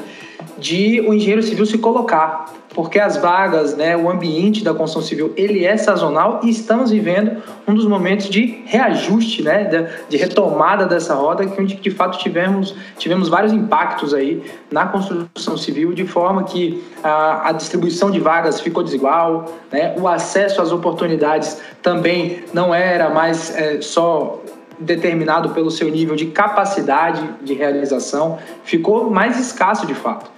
[0.57, 5.33] de o engenheiro civil se colocar porque as vagas, né, o ambiente da construção civil,
[5.37, 10.85] ele é sazonal e estamos vivendo um dos momentos de reajuste, né, de, de retomada
[10.85, 16.05] dessa roda, que onde de fato tivemos, tivemos vários impactos aí na construção civil, de
[16.05, 22.43] forma que a, a distribuição de vagas ficou desigual, né, o acesso às oportunidades também
[22.53, 24.41] não era mais é, só
[24.79, 30.31] determinado pelo seu nível de capacidade de realização, ficou mais escasso de fato.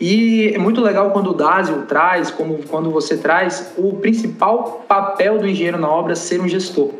[0.00, 5.38] E é muito legal quando o Dásio traz, como quando você traz, o principal papel
[5.38, 6.90] do engenheiro na obra ser um gestor.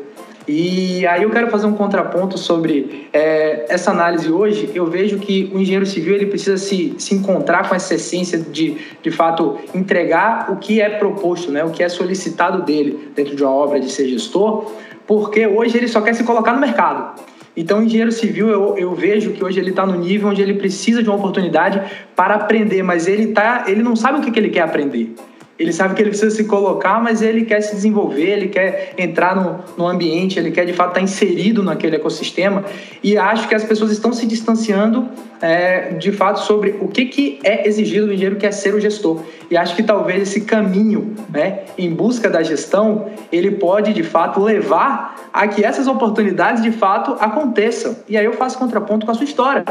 [0.47, 4.69] E aí eu quero fazer um contraponto sobre é, essa análise hoje.
[4.75, 8.77] Eu vejo que o engenheiro civil ele precisa se, se encontrar com essa essência de,
[9.01, 11.63] de fato, entregar o que é proposto, né?
[11.63, 14.71] o que é solicitado dele dentro de uma obra de ser gestor,
[15.07, 17.21] porque hoje ele só quer se colocar no mercado.
[17.57, 20.55] Então, o engenheiro civil, eu, eu vejo que hoje ele está no nível onde ele
[20.55, 21.81] precisa de uma oportunidade
[22.15, 25.15] para aprender, mas ele, tá, ele não sabe o que, que ele quer aprender.
[25.57, 29.33] Ele sabe que ele precisa se colocar, mas ele quer se desenvolver, ele quer entrar
[29.33, 32.65] no, no ambiente, ele quer de fato estar inserido naquele ecossistema.
[33.01, 35.07] E acho que as pessoas estão se distanciando
[35.41, 38.81] é, de fato sobre o que, que é exigido do engenheiro, que é ser o
[38.81, 39.21] gestor.
[39.49, 44.41] E acho que talvez esse caminho né, em busca da gestão, ele pode de fato
[44.41, 47.95] levar a que essas oportunidades de fato aconteçam.
[48.09, 49.63] E aí eu faço contraponto com a sua história,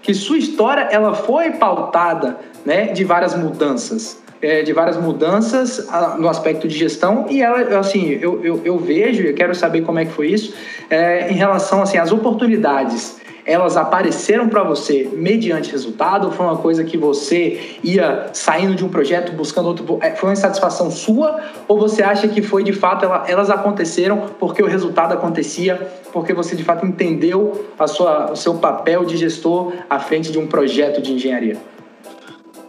[0.00, 6.16] que sua história ela foi pautada né, de várias mudanças é, de várias mudanças a,
[6.18, 10.00] no aspecto de gestão e ela, assim, eu, eu, eu vejo, eu quero saber como
[10.00, 10.52] é que foi isso,
[10.90, 16.26] é, em relação, assim, às oportunidades elas apareceram para você mediante resultado?
[16.26, 19.98] Ou foi uma coisa que você ia saindo de um projeto buscando outro?
[20.00, 21.40] É, foi uma insatisfação sua?
[21.66, 26.54] Ou você acha que foi de fato elas aconteceram porque o resultado acontecia, porque você
[26.54, 31.02] de fato entendeu a sua, o seu papel de gestor à frente de um projeto
[31.02, 31.56] de engenharia?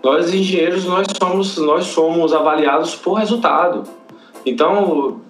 [0.04, 3.84] Nós engenheiros nós somos nós somos avaliados por resultado.
[4.46, 5.22] Então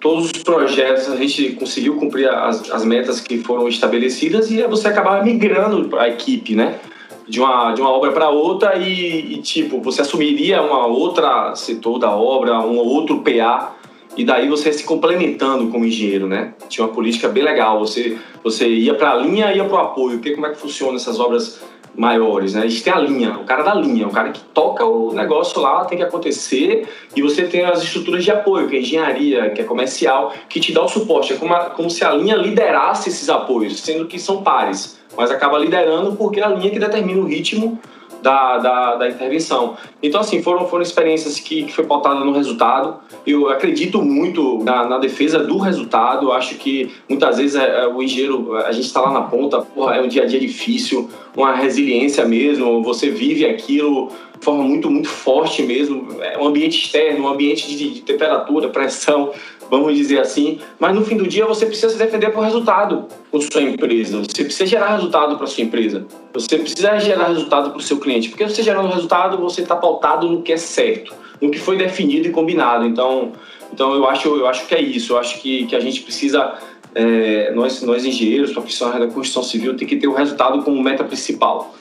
[0.00, 4.88] todos os projetos a gente conseguiu cumprir as, as metas que foram estabelecidas e você
[4.88, 6.78] acabava migrando a equipe, né?
[7.26, 11.98] De uma, de uma obra para outra e, e, tipo, você assumiria uma outra setor
[11.98, 13.74] da obra, um outro PA
[14.16, 16.54] e daí você se complementando como engenheiro, né?
[16.68, 20.20] Tinha uma política bem legal, você, você ia para a linha ia para o apoio,
[20.20, 21.60] que, como é que funciona essas obras
[21.98, 22.62] maiores, né?
[22.62, 25.60] A gente tem a linha, o cara da linha, o cara que toca o negócio
[25.60, 29.60] lá, tem que acontecer, e você tem as estruturas de apoio, que é engenharia, que
[29.60, 31.32] é comercial, que te dá o suporte.
[31.32, 35.32] É como, a, como se a linha liderasse esses apoios, sendo que são pares, mas
[35.32, 37.80] acaba liderando porque é a linha que determina o ritmo
[38.22, 39.76] da, da, da, intervenção.
[40.02, 42.96] Então, assim, foram, foram experiências que, que foi pautada no resultado.
[43.26, 46.26] Eu acredito muito na, na defesa do resultado.
[46.26, 49.60] Eu acho que muitas vezes é, é, o engenheiro, a gente está lá na ponta,
[49.60, 54.62] porra, é um dia a dia difícil, uma resiliência mesmo, você vive aquilo de forma
[54.62, 56.08] muito, muito forte mesmo.
[56.20, 59.32] É um ambiente externo, um ambiente de, de temperatura, pressão
[59.70, 63.40] vamos dizer assim, mas no fim do dia você precisa se defender por resultado com
[63.40, 64.18] sua empresa.
[64.18, 66.06] Você precisa gerar resultado para sua empresa.
[66.32, 70.28] Você precisa gerar resultado para o seu cliente, porque você gerando resultado, você está pautado
[70.28, 72.84] no que é certo, no que foi definido e combinado.
[72.84, 73.32] Então,
[73.72, 75.12] então eu acho, eu acho que é isso.
[75.12, 76.54] Eu acho que, que a gente precisa
[76.94, 81.04] é, nós, nós engenheiros, profissionais da construção civil, tem que ter o resultado como meta
[81.04, 81.74] principal.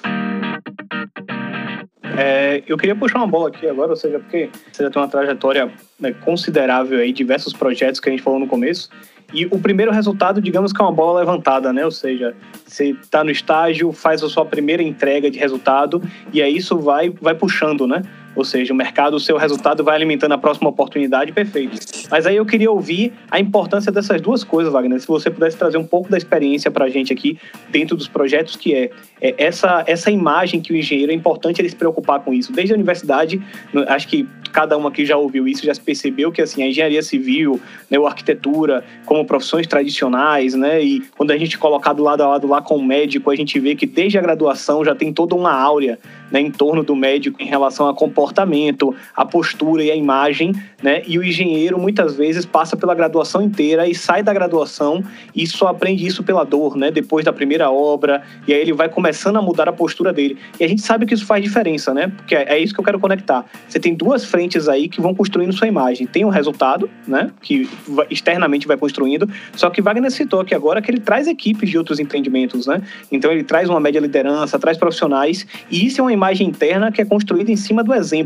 [2.17, 5.07] É, eu queria puxar uma bola aqui agora, ou seja, porque você já tem uma
[5.07, 8.89] trajetória né, considerável aí, diversos projetos que a gente falou no começo.
[9.31, 11.85] E o primeiro resultado, digamos que é uma bola levantada, né?
[11.85, 16.01] Ou seja, você está no estágio, faz a sua primeira entrega de resultado
[16.33, 18.01] e aí isso vai, vai puxando, né?
[18.37, 21.79] Ou seja, o mercado, o seu resultado vai alimentando a próxima oportunidade, perfeito.
[22.11, 25.01] Mas aí eu queria ouvir a importância dessas duas coisas, Wagner.
[25.01, 28.55] Se você pudesse trazer um pouco da experiência para a gente aqui dentro dos projetos,
[28.55, 32.31] que é, é, essa, essa imagem que o engenheiro é importante ele se preocupar com
[32.31, 32.53] isso.
[32.53, 33.41] Desde a universidade,
[33.87, 37.01] acho que cada um aqui já ouviu isso, já se percebeu que assim a engenharia
[37.01, 42.23] civil, né, a arquitetura, como profissões tradicionais, né, e quando a gente colocar do lado
[42.23, 45.11] a lado lá com o médico, a gente vê que desde a graduação já tem
[45.13, 45.99] toda uma áurea
[46.31, 48.26] né, em torno do médico em relação a comportamento,
[49.15, 51.01] a postura e a imagem, né?
[51.07, 55.03] E o engenheiro muitas vezes passa pela graduação inteira e sai da graduação
[55.35, 56.91] e só aprende isso pela dor, né?
[56.91, 60.37] Depois da primeira obra, e aí ele vai começando a mudar a postura dele.
[60.59, 62.11] E a gente sabe que isso faz diferença, né?
[62.15, 63.45] Porque é isso que eu quero conectar.
[63.67, 66.07] Você tem duas frentes aí que vão construindo sua imagem.
[66.07, 67.31] Tem o resultado, né?
[67.41, 67.69] Que
[68.09, 71.99] externamente vai construindo, só que Wagner citou aqui agora que ele traz equipes de outros
[71.99, 72.81] empreendimentos, né?
[73.11, 77.01] Então ele traz uma média liderança, traz profissionais, e isso é uma imagem interna que
[77.01, 78.16] é construída em cima do exemplo,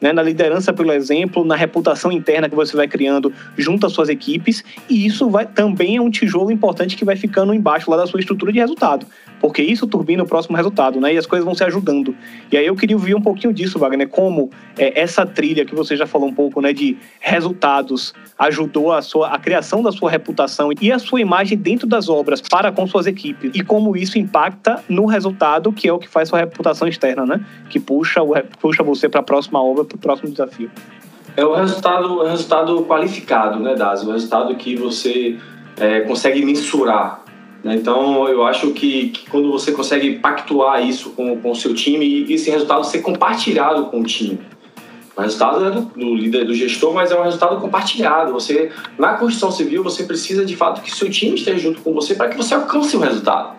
[0.00, 0.12] né?
[0.12, 4.64] na liderança pelo exemplo, na reputação interna que você vai criando junto às suas equipes,
[4.88, 8.20] e isso vai também é um tijolo importante que vai ficando embaixo lá da sua
[8.20, 9.06] estrutura de resultado,
[9.40, 11.14] porque isso turbina o próximo resultado, né?
[11.14, 12.14] E as coisas vão se ajudando.
[12.50, 15.96] E aí eu queria ouvir um pouquinho disso, Wagner, como é, essa trilha que você
[15.96, 20.70] já falou um pouco, né, de resultados ajudou a sua a criação da sua reputação
[20.80, 24.82] e a sua imagem dentro das obras para com suas equipes e como isso impacta
[24.88, 27.44] no resultado que é o que faz sua reputação externa, né?
[27.68, 28.20] Que puxa
[28.58, 30.68] puxa você para próxima obra, para o próximo desafio.
[31.36, 34.04] É o resultado, é resultado qualificado, né, Dazi?
[34.04, 35.38] O resultado que você
[35.78, 37.22] é, consegue mensurar.
[37.62, 37.76] Né?
[37.76, 42.04] Então, eu acho que, que, quando você consegue pactuar isso com, com o seu time
[42.04, 44.40] e esse resultado ser compartilhado com o time.
[45.16, 48.32] O resultado é do, do, líder, do gestor, mas é um resultado compartilhado.
[48.32, 52.14] Você, na construção civil, você precisa de fato que seu time esteja junto com você
[52.14, 53.54] para que você alcance o resultado.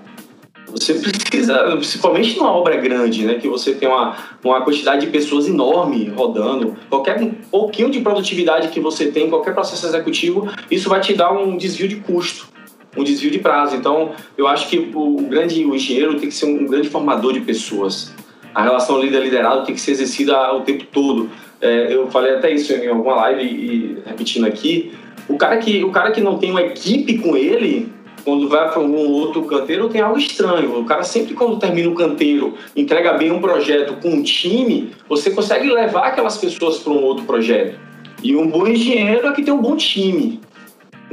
[0.71, 5.47] Você precisa, principalmente numa obra grande, né, que você tem uma, uma quantidade de pessoas
[5.47, 11.13] enorme rodando, qualquer pouquinho de produtividade que você tem, qualquer processo executivo, isso vai te
[11.13, 12.47] dar um desvio de custo,
[12.95, 13.75] um desvio de prazo.
[13.75, 17.41] Então, eu acho que o grande o engenheiro tem que ser um grande formador de
[17.41, 18.13] pessoas.
[18.53, 21.29] A relação líder-liderado tem que ser exercida o tempo todo.
[21.61, 24.93] É, eu falei até isso em alguma live e repetindo aqui.
[25.29, 27.89] O cara que, o cara que não tem uma equipe com ele,
[28.23, 30.79] quando vai para um outro canteiro, tem algo estranho.
[30.79, 35.31] O cara sempre, quando termina o canteiro, entrega bem um projeto com um time, você
[35.31, 37.79] consegue levar aquelas pessoas para um outro projeto.
[38.23, 40.39] E um bom engenheiro é que tem um bom time.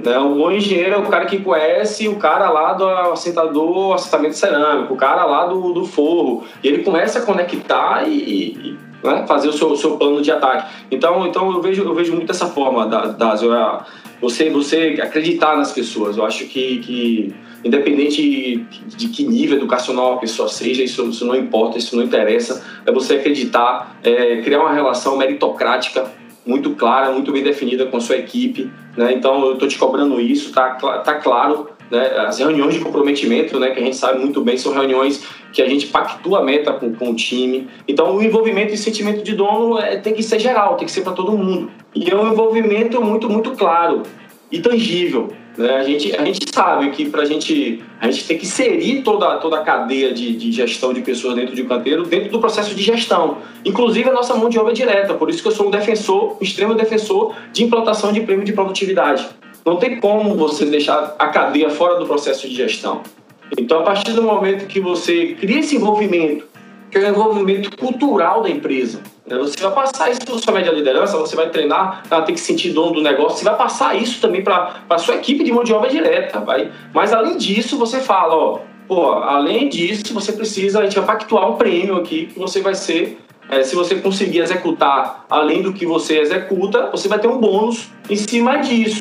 [0.03, 0.19] Né?
[0.19, 4.95] Um bom engenheiro é o cara que conhece o cara lá do assentador, assentamento cerâmico,
[4.95, 6.45] o cara lá do, do forro.
[6.63, 9.25] E ele começa a conectar e, e né?
[9.27, 10.73] fazer o seu, o seu plano de ataque.
[10.91, 13.35] Então, então eu, vejo, eu vejo muito dessa forma, da, da
[14.21, 16.17] você, você acreditar nas pessoas.
[16.17, 17.35] Eu acho que, que
[17.65, 22.65] independente de que nível educacional a pessoa seja, isso, isso não importa, isso não interessa,
[22.85, 26.11] é você acreditar, é, criar uma relação meritocrática
[26.47, 28.71] muito clara, muito bem definida com a sua equipe.
[28.97, 29.13] Né?
[29.13, 30.71] Então, eu estou te cobrando isso, tá,
[31.05, 32.19] tá claro né?
[32.19, 35.69] As reuniões de comprometimento, né, que a gente sabe muito bem, são reuniões que a
[35.69, 37.69] gente pactua a meta com, com o time.
[37.87, 41.03] Então, o envolvimento e sentimento de dono é, tem que ser geral, tem que ser
[41.03, 41.71] para todo mundo.
[41.95, 44.03] E é um envolvimento muito, muito claro
[44.51, 45.29] e tangível.
[45.57, 45.77] Né?
[45.77, 49.39] A, gente, a gente sabe que para a gente, a gente tem que inserir toda,
[49.39, 52.75] toda a cadeia de, de gestão de pessoas dentro de um canteiro, dentro do processo
[52.75, 53.39] de gestão.
[53.65, 55.15] Inclusive a nossa mão de obra direta.
[55.15, 58.53] Por isso que eu sou um defensor, um extremo defensor de implantação de prêmio de
[58.53, 59.29] produtividade.
[59.69, 63.03] Não tem como você deixar a cadeia fora do processo de gestão.
[63.59, 66.47] Então, a partir do momento que você cria esse envolvimento
[66.91, 69.03] que é o envolvimento cultural da empresa.
[69.27, 69.37] Né?
[69.37, 72.71] Você vai passar isso para sua média liderança, você vai treinar, ela tem que sentir
[72.71, 75.73] dono do negócio, você vai passar isso também para a sua equipe de mão de
[75.75, 76.41] obra direta.
[76.41, 76.73] Vai.
[76.95, 81.51] Mas além disso, você fala, ó, pô, além disso, você precisa, a gente vai pactuar
[81.51, 83.19] um prêmio aqui que você vai ser.
[83.51, 87.89] É, se você conseguir executar além do que você executa, você vai ter um bônus
[88.09, 89.01] em cima disso.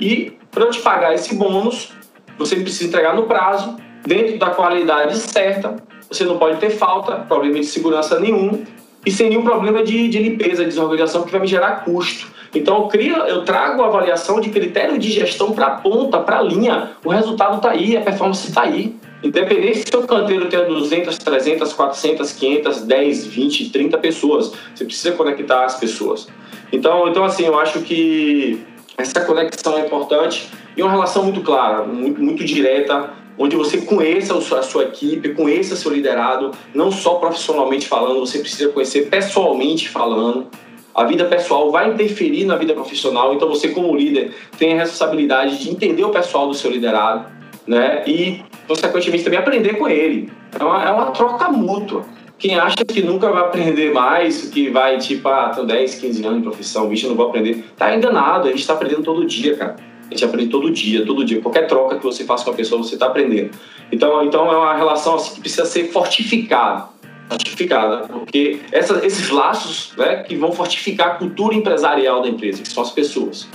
[0.00, 1.92] E para te pagar esse bônus,
[2.38, 3.76] você precisa entregar no prazo,
[4.06, 5.76] dentro da qualidade certa,
[6.10, 8.64] você não pode ter falta, problema de segurança nenhum,
[9.04, 12.26] e sem nenhum problema de, de limpeza, de desorganização, que vai me gerar custo.
[12.54, 16.38] Então, eu, crio, eu trago a avaliação de critério de gestão para a ponta, para
[16.38, 16.92] a linha.
[17.04, 18.96] O resultado está aí, a performance está aí.
[19.22, 25.12] Independente se o canteiro tem 200, 300, 400, 500, 10, 20, 30 pessoas, você precisa
[25.12, 26.28] conectar as pessoas.
[26.72, 28.64] Então, então assim, eu acho que
[28.96, 34.34] essa conexão é importante e uma relação muito clara, muito, muito direta, onde você conheça
[34.36, 40.48] a sua equipe, conheça seu liderado, não só profissionalmente falando, você precisa conhecer pessoalmente falando.
[40.94, 45.58] A vida pessoal vai interferir na vida profissional, então você como líder tem a responsabilidade
[45.58, 47.26] de entender o pessoal do seu liderado,
[47.66, 48.02] né?
[48.06, 50.32] E consequentemente também aprender com ele.
[50.58, 52.02] É uma, é uma troca mútua.
[52.38, 56.38] Quem acha que nunca vai aprender mais, que vai tipo, ah, tenho 10, 15 anos
[56.38, 59.56] de profissão, bicho, eu não vou aprender, tá enganado, a gente tá aprendendo todo dia,
[59.56, 59.76] cara.
[60.06, 61.40] A gente aprende todo dia, todo dia.
[61.40, 63.50] Qualquer troca que você faça com a pessoa, você está aprendendo.
[63.90, 66.88] Então, então é uma relação assim, que precisa ser fortificada.
[67.28, 72.68] Fortificada, porque essa, esses laços né, que vão fortificar a cultura empresarial da empresa, que
[72.68, 73.48] são as pessoas.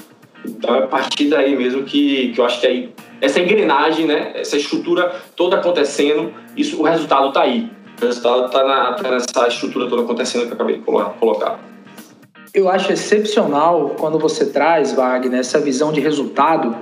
[0.45, 2.89] Então é a partir daí mesmo que, que eu acho que aí,
[3.21, 7.69] essa engrenagem, né, essa estrutura toda acontecendo, isso, o resultado está aí.
[8.01, 11.59] O resultado está tá nessa estrutura toda acontecendo que eu acabei de colocar.
[12.51, 16.75] Eu acho excepcional quando você traz, Wagner, essa visão de resultado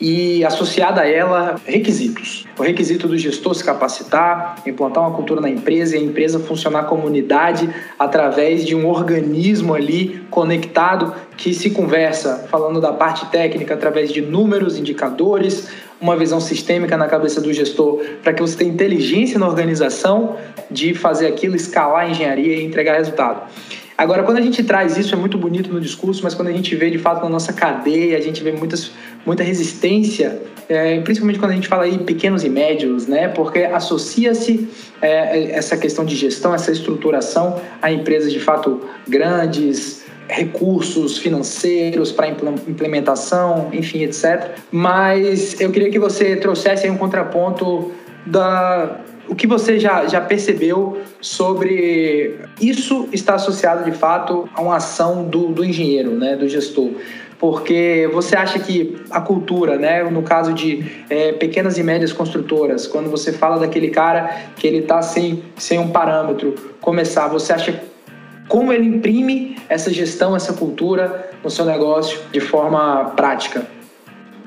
[0.00, 2.46] e associada a ela requisitos.
[2.58, 6.84] O requisito do gestor se capacitar, implantar uma cultura na empresa e a empresa funcionar
[6.84, 13.74] como unidade através de um organismo ali conectado que se conversa, falando da parte técnica
[13.74, 15.68] através de números, indicadores,
[16.00, 20.36] uma visão sistêmica na cabeça do gestor para que você tenha inteligência na organização
[20.70, 23.42] de fazer aquilo, escalar a engenharia e entregar resultado.
[24.00, 26.74] Agora, quando a gente traz isso, é muito bonito no discurso, mas quando a gente
[26.74, 28.92] vê de fato na nossa cadeia, a gente vê muitas,
[29.26, 30.40] muita resistência,
[30.70, 33.28] é, principalmente quando a gente fala em pequenos e médios, né?
[33.28, 34.70] Porque associa-se
[35.02, 42.28] é, essa questão de gestão, essa estruturação a empresas de fato grandes, recursos financeiros para
[42.28, 44.50] implementação, enfim, etc.
[44.70, 47.92] Mas eu queria que você trouxesse um contraponto
[48.24, 54.76] da, o que você já, já percebeu sobre isso está associado de fato a uma
[54.76, 56.90] ação do, do engenheiro, né, do gestor?
[57.38, 62.86] Porque você acha que a cultura, né, no caso de é, pequenas e médias construtoras,
[62.86, 67.80] quando você fala daquele cara que ele está sem, sem um parâmetro, começar, você acha
[68.50, 73.64] como ele imprime essa gestão, essa cultura no seu negócio de forma prática?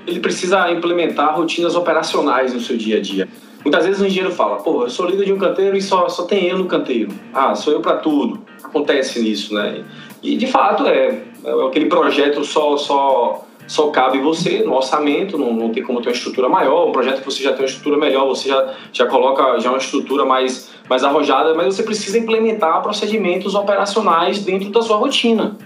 [0.06, 3.30] Ele precisa implementar rotinas operacionais no seu dia a dia.
[3.64, 6.24] Muitas vezes o engenheiro fala, pô, eu sou líder de um canteiro e só, só
[6.24, 7.14] tem eu no canteiro.
[7.34, 8.42] Ah, sou eu para tudo.
[8.62, 9.86] Acontece nisso, né?
[10.22, 15.54] E de fato é, é aquele projeto só, só, só cabe você no orçamento, não,
[15.54, 16.90] não tem como ter uma estrutura maior.
[16.90, 19.78] Um projeto que você já tem uma estrutura melhor, você já, já coloca já uma
[19.78, 25.58] estrutura mais, mais arrojada, mas você precisa implementar procedimentos operacionais dentro da sua rotina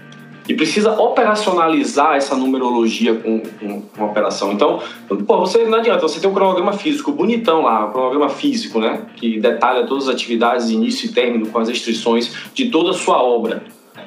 [0.48, 4.50] e precisa operacionalizar essa numerologia com, com, com, operação.
[4.52, 4.80] Então,
[5.26, 9.02] pô, você não adianta, você tem um cronograma físico bonitão lá, um cronograma físico, né,
[9.16, 13.22] que detalha todas as atividades, início e término, com as restrições de toda a sua
[13.22, 13.62] obra.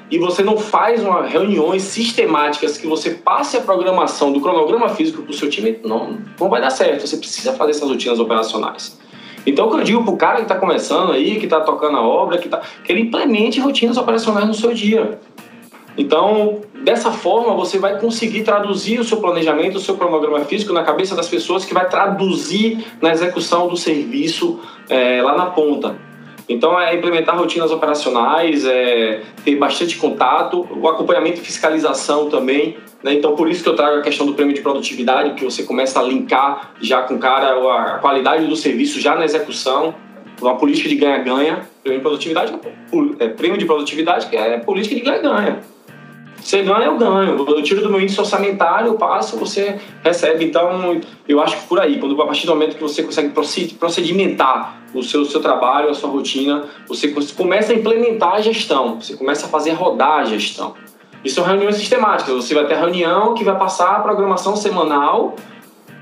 [0.09, 5.21] E você não faz uma reuniões sistemáticas que você passe a programação do cronograma físico
[5.21, 7.07] para o seu time, não, não vai dar certo.
[7.07, 8.99] Você precisa fazer essas rotinas operacionais.
[9.45, 11.97] Então, o que eu digo para o cara que está começando aí, que está tocando
[11.97, 15.19] a obra, que, tá, que ele implemente rotinas operacionais no seu dia.
[15.97, 20.83] Então, dessa forma, você vai conseguir traduzir o seu planejamento, o seu cronograma físico na
[20.83, 25.95] cabeça das pessoas, que vai traduzir na execução do serviço é, lá na ponta.
[26.51, 32.75] Então, é implementar rotinas operacionais, é ter bastante contato, o acompanhamento e fiscalização também.
[33.01, 33.13] Né?
[33.13, 35.99] Então, por isso que eu trago a questão do prêmio de produtividade, que você começa
[35.99, 39.95] a linkar já com o cara a qualidade do serviço já na execução,
[40.41, 42.53] uma política de ganha-ganha, prêmio de produtividade,
[43.19, 45.59] é, prêmio de produtividade que é política de ganha-ganha.
[46.43, 47.37] Você ganha, eu ganho.
[47.47, 50.43] Eu tiro do meu índice orçamentário, eu passo, você recebe.
[50.43, 50.99] Então,
[51.29, 55.03] eu acho que por aí, quando a partir do momento que você consegue procedimentar o
[55.03, 59.49] seu, seu trabalho, a sua rotina, você começa a implementar a gestão, você começa a
[59.49, 60.73] fazer rodar a gestão.
[61.23, 62.33] Isso são reuniões sistemáticas.
[62.33, 65.35] Você vai ter reunião que vai passar a programação semanal,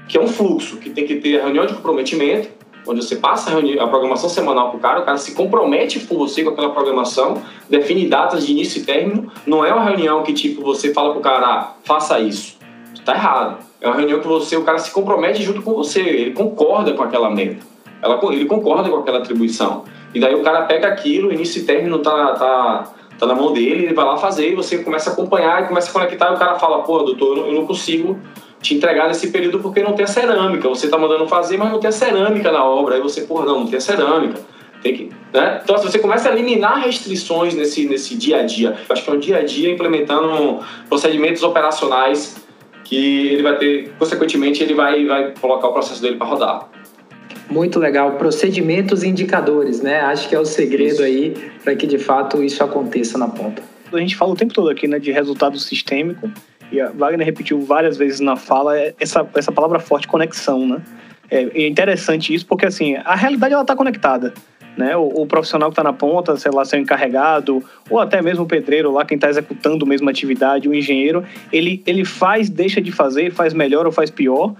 [0.07, 2.49] que é um fluxo, que tem que ter reunião de comprometimento,
[2.87, 6.17] onde você passa a, a programação semanal para o cara, o cara se compromete com
[6.17, 9.31] você com aquela programação, define datas de início e término.
[9.45, 12.57] Não é uma reunião que tipo você fala para o cara, ah, faça isso.
[12.93, 13.57] Está errado.
[13.81, 17.03] É uma reunião que você, o cara se compromete junto com você, ele concorda com
[17.03, 17.65] aquela meta.
[18.01, 19.83] Ela, ele concorda com aquela atribuição.
[20.13, 23.85] E daí o cara pega aquilo, início e término tá, tá, tá na mão dele,
[23.85, 26.37] ele vai lá fazer, e você começa a acompanhar e começa a conectar, e o
[26.37, 28.17] cara fala, pô, doutor, eu não consigo
[28.61, 30.67] te entregar nesse período porque não tem a cerâmica.
[30.67, 32.95] Você está mandando fazer, mas não tem a cerâmica na obra.
[32.95, 34.39] Aí você, pô, não, não tem a cerâmica.
[34.81, 35.59] Tem que, né?
[35.61, 39.09] Então, se você começa a eliminar restrições nesse, nesse dia a dia, eu acho que
[39.09, 42.37] é um dia a dia implementando procedimentos operacionais
[42.85, 46.69] que ele vai ter, consequentemente, ele vai, vai colocar o processo dele para rodar.
[47.49, 48.13] Muito legal.
[48.13, 50.01] Procedimentos e indicadores, né?
[50.01, 51.03] Acho que é o segredo isso.
[51.03, 53.61] aí para que de fato isso aconteça na ponta.
[53.91, 56.31] A gente fala o tempo todo aqui, né, de resultado sistêmico,
[56.71, 60.81] e a Wagner repetiu várias vezes na fala é essa, essa palavra forte, conexão, né?
[61.31, 64.33] É interessante isso porque, assim, a realidade ela está conectada.
[64.75, 64.95] Né?
[64.95, 68.47] O, o profissional que está na ponta, sei lá, seu encarregado, ou até mesmo o
[68.47, 72.91] pedreiro lá, quem está executando a mesma atividade, o engenheiro, ele, ele faz, deixa de
[72.91, 74.55] fazer, faz melhor ou faz pior,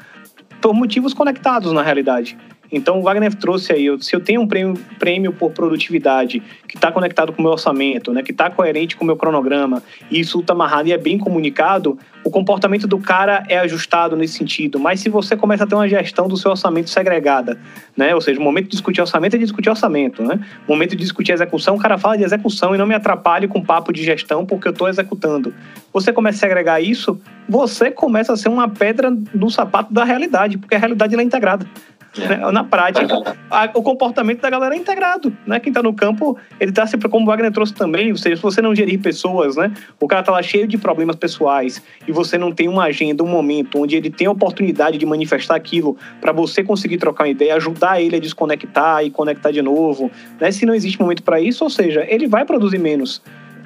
[0.61, 2.37] por motivos conectados na realidade.
[2.71, 6.91] Então, o Wagner trouxe aí, se eu tenho um prêmio, prêmio por produtividade que está
[6.91, 10.39] conectado com o meu orçamento, né, que está coerente com o meu cronograma, e isso
[10.39, 14.79] está amarrado e é bem comunicado, o comportamento do cara é ajustado nesse sentido.
[14.79, 17.57] Mas se você começa a ter uma gestão do seu orçamento segregada,
[17.97, 20.39] né, ou seja, o momento de discutir orçamento é discutir orçamento, né?
[20.67, 23.61] O momento de discutir execução, o cara fala de execução e não me atrapalhe com
[23.61, 25.53] papo de gestão porque eu estou executando.
[25.91, 30.57] Você começa a segregar isso, você começa a ser uma pedra no sapato da realidade,
[30.57, 31.65] porque a realidade é integrada.
[32.17, 32.37] Né?
[32.51, 35.59] Na prática, a, o comportamento da galera é integrado, né?
[35.59, 38.41] Quem está no campo, ele está sempre, como o Wagner trouxe também, ou seja, se
[38.41, 39.71] você não gerir pessoas, né?
[39.99, 43.27] O cara está lá cheio de problemas pessoais e você não tem uma agenda, um
[43.27, 47.55] momento onde ele tem a oportunidade de manifestar aquilo para você conseguir trocar uma ideia,
[47.55, 50.51] ajudar ele a desconectar e conectar de novo, né?
[50.51, 53.21] Se não existe momento para isso, ou seja, ele vai produzir menos.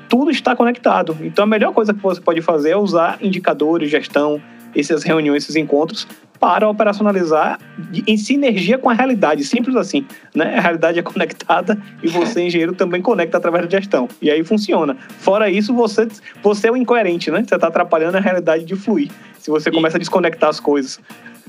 [0.10, 1.18] Tudo está conectado.
[1.22, 4.42] Então a melhor coisa que você pode fazer é usar indicadores, gestão,
[4.76, 6.08] essas reuniões, esses encontros
[6.44, 7.58] para operacionalizar
[8.06, 10.58] em sinergia com a realidade, simples assim, né?
[10.58, 14.10] A realidade é conectada e você, engenheiro, também conecta através da gestão.
[14.22, 14.98] E aí funciona.
[15.20, 16.06] Fora isso, você,
[16.44, 17.46] você é o incoerente, né?
[17.48, 19.10] Você está atrapalhando a realidade de fluir.
[19.40, 21.00] Se você começa a desconectar as coisas.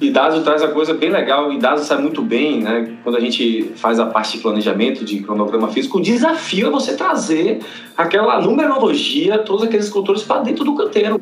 [0.00, 2.96] E Daso traz a coisa bem legal, e Daso sabe muito bem, né?
[3.02, 6.94] Quando a gente faz a parte de planejamento, de cronograma físico, o desafio é você
[6.94, 7.58] trazer
[7.96, 11.20] aquela numerologia, todos aqueles cultores para dentro do canteiro.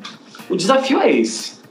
[0.50, 1.61] O desafio é esse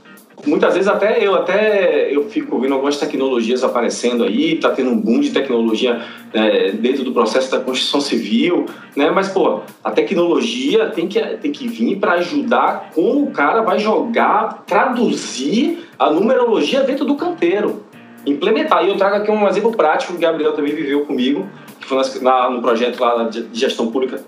[0.46, 4.98] muitas vezes até eu até eu fico vendo algumas tecnologias aparecendo aí, tá tendo um
[4.98, 6.02] boom de tecnologia
[6.34, 8.66] é, dentro do processo da construção civil,
[8.96, 9.10] né?
[9.10, 13.80] Mas pô, a tecnologia tem que tem que vir para ajudar como o cara vai
[13.80, 17.84] jogar, traduzir a numerologia dentro do canteiro,
[18.26, 18.84] implementar.
[18.86, 21.48] E eu trago aqui um exemplo prático que o Gabriel também viveu comigo,
[21.80, 24.22] que foi na, no projeto lá de gestão pública,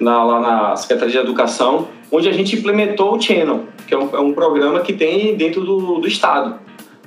[0.00, 4.16] na, lá na Secretaria de Educação, onde a gente implementou o Channel que é um,
[4.16, 6.58] é um programa que tem dentro do, do Estado.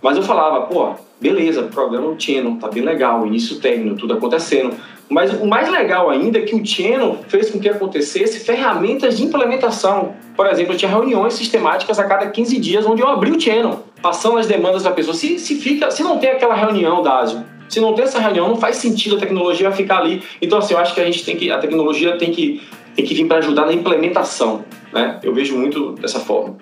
[0.02, 4.76] Mas eu falava, pô, beleza, programa do Channel, tá bem legal, início término, tudo acontecendo.
[5.10, 9.24] Mas o mais legal ainda é que o Channel fez com que acontecesse ferramentas de
[9.24, 10.14] implementação.
[10.36, 13.84] Por exemplo, eu tinha reuniões sistemáticas a cada 15 dias onde eu abri o Channel,
[14.00, 15.16] passando as demandas da pessoa.
[15.16, 18.58] Se, se, fica, se não tem aquela reunião, Dásio, se não tem essa reunião, não
[18.58, 20.22] faz sentido a tecnologia ficar ali.
[20.40, 22.62] Então, assim, eu acho que a gente tem que, a tecnologia tem que,
[22.96, 24.64] tem que vir para ajudar na implementação,
[24.96, 25.20] né?
[25.22, 26.56] Eu vejo muito dessa forma.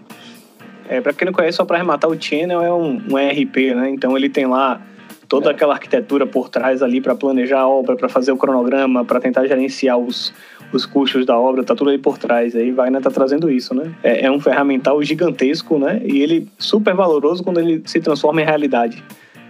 [0.89, 3.89] É, para quem não conhece, só para arrematar, o Channel é um, um ERP, né?
[3.91, 4.81] Então ele tem lá
[5.29, 5.53] toda é.
[5.53, 9.47] aquela arquitetura por trás ali para planejar a obra, para fazer o cronograma, para tentar
[9.47, 10.33] gerenciar os,
[10.73, 12.55] os custos da obra, tá tudo aí por trás.
[12.55, 13.93] Aí Wagner tá trazendo isso, né?
[14.03, 16.01] É, é, um ferramental gigantesco, né?
[16.03, 19.01] E ele super valoroso quando ele se transforma em realidade.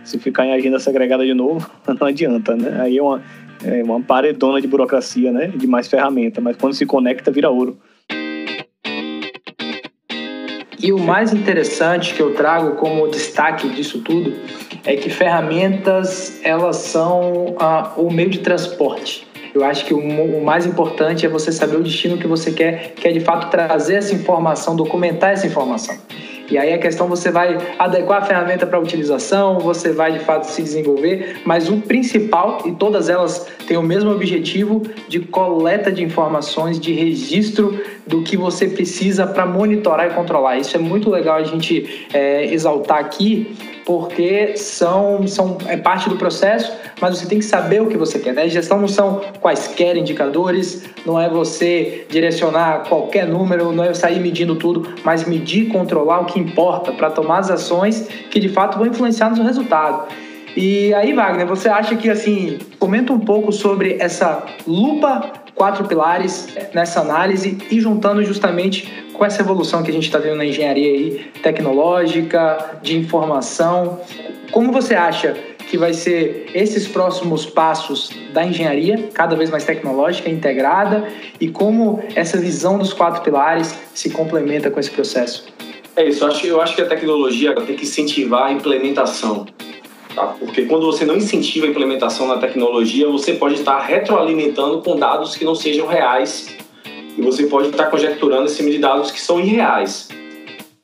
[0.03, 1.65] Se ficar em agenda segregada de novo,
[1.99, 2.81] não adianta, né?
[2.81, 3.21] Aí é uma,
[3.63, 5.47] é uma paredona de burocracia, né?
[5.47, 7.77] De mais ferramenta, mas quando se conecta, vira ouro.
[10.83, 14.33] E o mais interessante que eu trago como destaque disso tudo
[14.83, 19.25] é que ferramentas elas são ah, o meio de transporte.
[19.55, 22.95] Eu acho que o, o, mais importante é você saber o destino que você quer,
[22.95, 25.95] que é de fato trazer essa informação, documentar essa informação.
[26.51, 30.19] E aí a questão você vai adequar a ferramenta para a utilização, você vai de
[30.19, 35.91] fato se desenvolver, mas o principal, e todas elas têm o mesmo objetivo de coleta
[35.91, 40.57] de informações, de registro do que você precisa para monitorar e controlar.
[40.57, 46.15] Isso é muito legal a gente é, exaltar aqui, porque são, são é parte do
[46.15, 48.33] processo, mas você tem que saber o que você quer.
[48.33, 48.47] Né?
[48.49, 54.55] Gestão não são quaisquer indicadores, não é você direcionar qualquer número, não é sair medindo
[54.55, 58.87] tudo, mas medir controlar o que importa para tomar as ações que de fato vão
[58.87, 60.07] influenciar no resultado.
[60.55, 66.47] E aí, Wagner, você acha que, assim, comenta um pouco sobre essa lupa quatro pilares
[66.73, 70.87] nessa análise e juntando justamente com essa evolução que a gente está vendo na engenharia
[70.87, 74.01] aí, tecnológica, de informação.
[74.51, 75.35] Como você acha
[75.69, 81.07] que vai ser esses próximos passos da engenharia, cada vez mais tecnológica, integrada,
[81.39, 85.45] e como essa visão dos quatro pilares se complementa com esse processo?
[85.95, 89.45] É isso, eu acho, eu acho que a tecnologia tem que incentivar a implementação.
[90.15, 90.27] Tá?
[90.39, 95.35] Porque quando você não incentiva a implementação na tecnologia, você pode estar retroalimentando com dados
[95.35, 96.55] que não sejam reais
[97.17, 100.09] e você pode estar conjecturando em cima de dados que são irreais.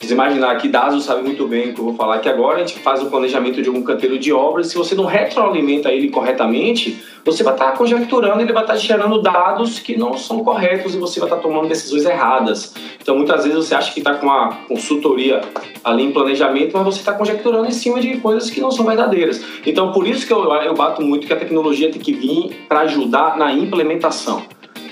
[0.02, 2.60] Você imaginar que dados sabe muito bem o que eu vou falar aqui agora, a
[2.60, 7.04] gente faz o planejamento de algum canteiro de obras, se você não retroalimenta ele corretamente,
[7.26, 11.20] você vai estar conjecturando, ele vai estar gerando dados que não são corretos e você
[11.20, 12.74] vai estar tomando decisões erradas.
[13.02, 15.41] Então, muitas vezes você acha que está com uma consultoria
[15.84, 19.43] ali em planejamento, mas você está conjecturando em cima de coisas que não são verdadeiras.
[19.66, 22.80] Então, por isso que eu, eu bato muito que a tecnologia tem que vir para
[22.82, 24.43] ajudar na implementação.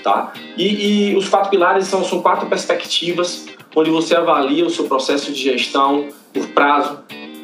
[0.04, 0.34] Tá?
[0.56, 3.46] E, e os quatro pilares são, são quatro perspectivas
[3.78, 6.98] onde você avalia o seu processo de gestão por prazo,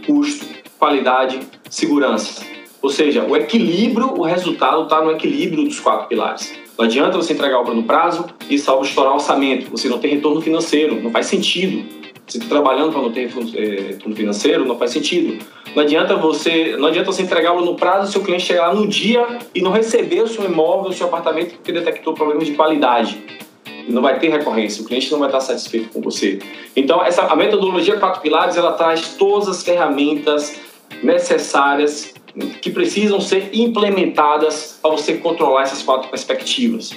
[0.04, 0.44] custo,
[0.78, 1.38] qualidade,
[1.70, 2.42] segurança.
[2.82, 6.52] Ou seja, o equilíbrio, o resultado está no equilíbrio dos quatro pilares.
[6.76, 9.70] Não adianta você entregar a obra no prazo e salvo estourar o orçamento.
[9.70, 11.84] Você não tem retorno financeiro, não faz sentido.
[12.26, 15.38] Você está trabalhando para não ter eh, retorno financeiro, não faz sentido.
[15.74, 18.88] Não adianta você, não adianta você entregar lo no prazo, seu cliente chegar lá no
[18.88, 23.43] dia e não receber o seu imóvel, o seu apartamento porque detectou problemas de qualidade
[23.88, 26.38] não vai ter recorrência, o cliente não vai estar satisfeito com você.
[26.74, 30.58] Então, essa, a metodologia quatro pilares, ela traz todas as ferramentas
[31.02, 32.14] necessárias
[32.60, 36.92] que precisam ser implementadas para você controlar essas quatro perspectivas.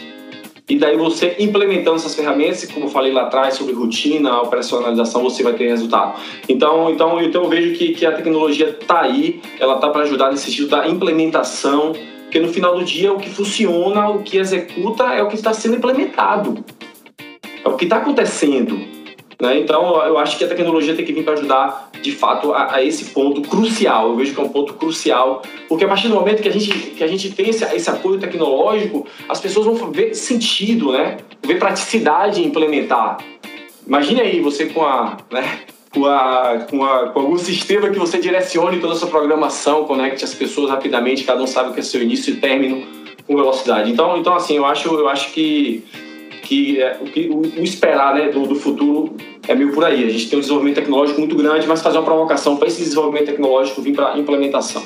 [0.69, 5.41] E daí você implementando essas ferramentas, como eu falei lá atrás sobre rotina, operacionalização, você
[5.41, 6.19] vai ter resultado.
[6.49, 10.29] Então, então, então eu vejo que, que a tecnologia está aí, ela está para ajudar
[10.29, 15.05] nesse sentido da implementação, porque no final do dia o que funciona, o que executa
[15.13, 16.65] é o que está sendo implementado
[17.67, 18.79] é o que está acontecendo.
[19.39, 19.59] Né?
[19.59, 22.83] Então, eu acho que a tecnologia tem que vir para ajudar, de fato, a, a,
[22.83, 24.09] esse ponto crucial.
[24.09, 26.71] Eu vejo que é um ponto crucial, porque a partir do momento que a gente,
[26.71, 31.17] que a gente tem esse, esse apoio tecnológico, as pessoas vão ver sentido, né?
[31.43, 33.17] ver praticidade em implementar.
[33.85, 35.59] Imagine aí você com a, né?
[35.91, 40.23] com, a, com, a, com algum sistema que você direcione toda a sua programação, conecte
[40.23, 42.83] as pessoas rapidamente, cada um sabe o que é seu início e término
[43.27, 43.91] com velocidade.
[43.91, 45.83] Então, então assim, eu acho, eu acho que
[46.47, 49.13] que é, o, que, o, o esperar né, do, do, futuro
[49.45, 50.05] é meio por aí.
[50.05, 53.25] A gente tem um desenvolvimento tecnológico muito grande, mas fazer uma provocação para esse desenvolvimento
[53.25, 54.81] tecnológico vir para implementação.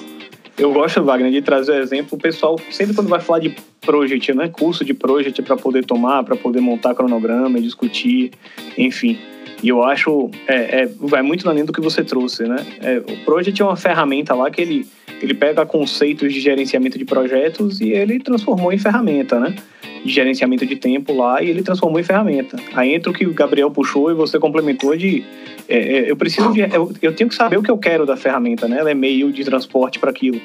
[0.58, 2.18] Eu gosto, Wagner, de trazer o exemplo.
[2.18, 6.24] O pessoal, sempre quando vai falar de project, né, curso de project para poder tomar,
[6.24, 8.32] para poder montar cronograma e discutir,
[8.76, 9.20] enfim.
[9.62, 12.66] E eu acho, é, é, vai muito além do que você trouxe, né?
[12.82, 14.88] É, o project é uma ferramenta lá que ele,
[15.22, 19.56] ele pega conceitos de gerenciamento de projetos e ele transformou em ferramenta, né?
[20.04, 22.58] De gerenciamento de tempo lá e ele transformou em ferramenta.
[22.74, 25.24] Aí entra o que o Gabriel puxou e você complementou de
[25.68, 28.18] é, é, eu preciso de, eu, eu, tenho que saber o que eu quero da
[28.18, 28.80] ferramenta, né?
[28.80, 30.42] Ela é meio de transporte para aquilo.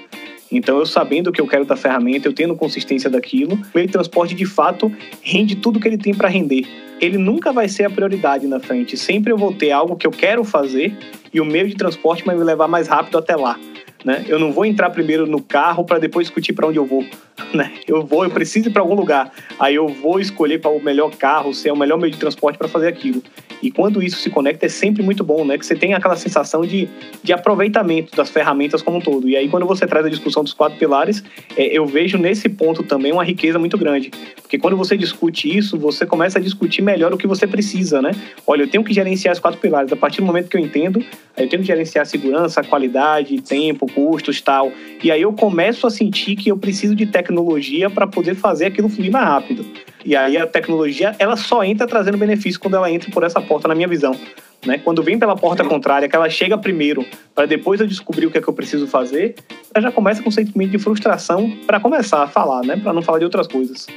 [0.51, 3.93] Então, eu sabendo o que eu quero da ferramenta, eu tendo consistência daquilo, meio de
[3.93, 6.65] transporte de fato rende tudo que ele tem para render.
[7.01, 8.97] Ele nunca vai ser a prioridade na frente.
[8.97, 10.97] Sempre eu vou ter algo que eu quero fazer
[11.33, 13.59] e o meio de transporte vai me levar mais rápido até lá.
[14.07, 14.25] Né?
[14.29, 17.05] Eu não vou entrar primeiro no carro para depois discutir para onde eu vou.
[17.53, 17.73] Né?
[17.89, 19.33] Eu vou, eu preciso ir para algum lugar.
[19.59, 22.69] Aí eu vou escolher para o melhor carro, ser o melhor meio de transporte para
[22.69, 23.21] fazer aquilo.
[23.61, 25.59] E quando isso se conecta é sempre muito bom, né?
[25.59, 26.89] Que você tem aquela sensação de,
[27.23, 29.29] de aproveitamento das ferramentas como um todo.
[29.29, 31.25] E aí quando você traz a discussão dos quatro pilares,
[31.57, 34.11] é, eu vejo nesse ponto também uma riqueza muito grande.
[34.41, 38.13] Porque quando você discute isso, você começa a discutir melhor o que você precisa, né?
[38.47, 39.93] Olha, eu tenho que gerenciar os quatro pilares.
[39.93, 41.05] A partir do momento que eu entendo,
[41.37, 44.71] eu tenho que gerenciar segurança, qualidade, tempo, custos tal.
[45.03, 48.91] E aí eu começo a sentir que eu preciso de tecnologia para poder fazer aquilo
[48.91, 49.65] fluir mais rápido.
[50.07, 53.67] E aí a tecnologia, ela só entra trazendo benefício quando ela entra por essa porta,
[53.67, 54.17] na minha visão.
[54.65, 54.79] Né?
[54.79, 57.05] Quando vem pela porta contrária, que ela chega primeiro,
[57.35, 59.35] para depois eu descobrir o que é que eu preciso fazer,
[59.75, 62.77] ela já começa com um sentimento de frustração para começar a falar, né?
[62.77, 63.89] Para não falar de outras coisas.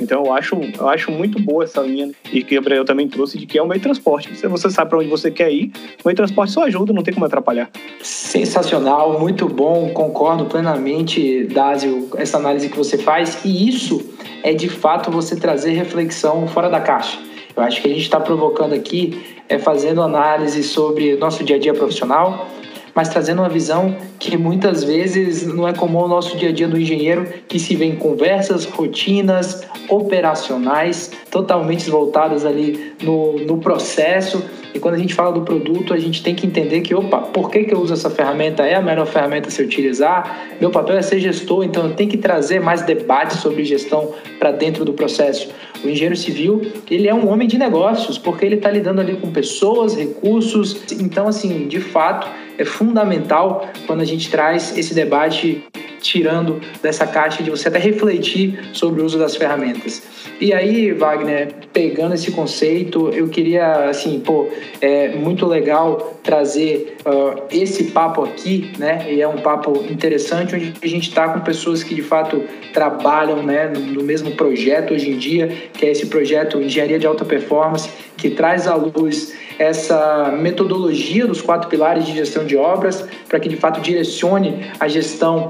[0.00, 3.36] Então eu acho, eu acho muito boa essa linha e que o Gabriel também trouxe
[3.36, 4.34] de que é o meio de transporte.
[4.36, 7.02] Se você sabe para onde você quer ir, o meio de transporte só ajuda, não
[7.02, 7.68] tem como atrapalhar.
[8.00, 13.44] Sensacional, muito bom, concordo plenamente, Dásio, essa análise que você faz.
[13.44, 14.08] E isso
[14.42, 17.18] é de fato você trazer reflexão fora da caixa.
[17.56, 21.58] Eu acho que a gente está provocando aqui é fazendo análise sobre nosso dia a
[21.58, 22.46] dia profissional,
[22.94, 26.68] mas trazendo uma visão que muitas vezes não é comum ao nosso dia a dia
[26.68, 34.42] do engenheiro, que se vê em conversas, rotinas, operacionais, totalmente voltadas ali no, no processo.
[34.74, 37.50] E quando a gente fala do produto, a gente tem que entender que, opa, por
[37.50, 38.64] que, que eu uso essa ferramenta?
[38.64, 40.48] É a melhor ferramenta se utilizar?
[40.60, 44.52] Meu papel é ser gestor, então eu tenho que trazer mais debate sobre gestão para
[44.52, 45.48] dentro do processo.
[45.82, 49.30] O engenheiro civil, ele é um homem de negócios, porque ele está lidando ali com
[49.30, 50.92] pessoas, recursos.
[50.92, 52.26] Então, assim, de fato,
[52.58, 55.64] é fundamental quando a gente traz esse debate
[56.00, 60.02] tirando dessa caixa de você até refletir sobre o uso das ferramentas.
[60.40, 64.48] E aí, Wagner, pegando esse conceito, eu queria, assim, pô,
[64.80, 69.06] é muito legal trazer uh, esse papo aqui, né?
[69.10, 73.42] E é um papo interessante, onde a gente está com pessoas que de fato trabalham,
[73.42, 77.24] né, no, no mesmo projeto hoje em dia, que é esse projeto Engenharia de Alta
[77.24, 83.40] Performance, que traz à luz essa metodologia dos quatro pilares de gestão de obras, para
[83.40, 85.48] que de fato direcione a gestão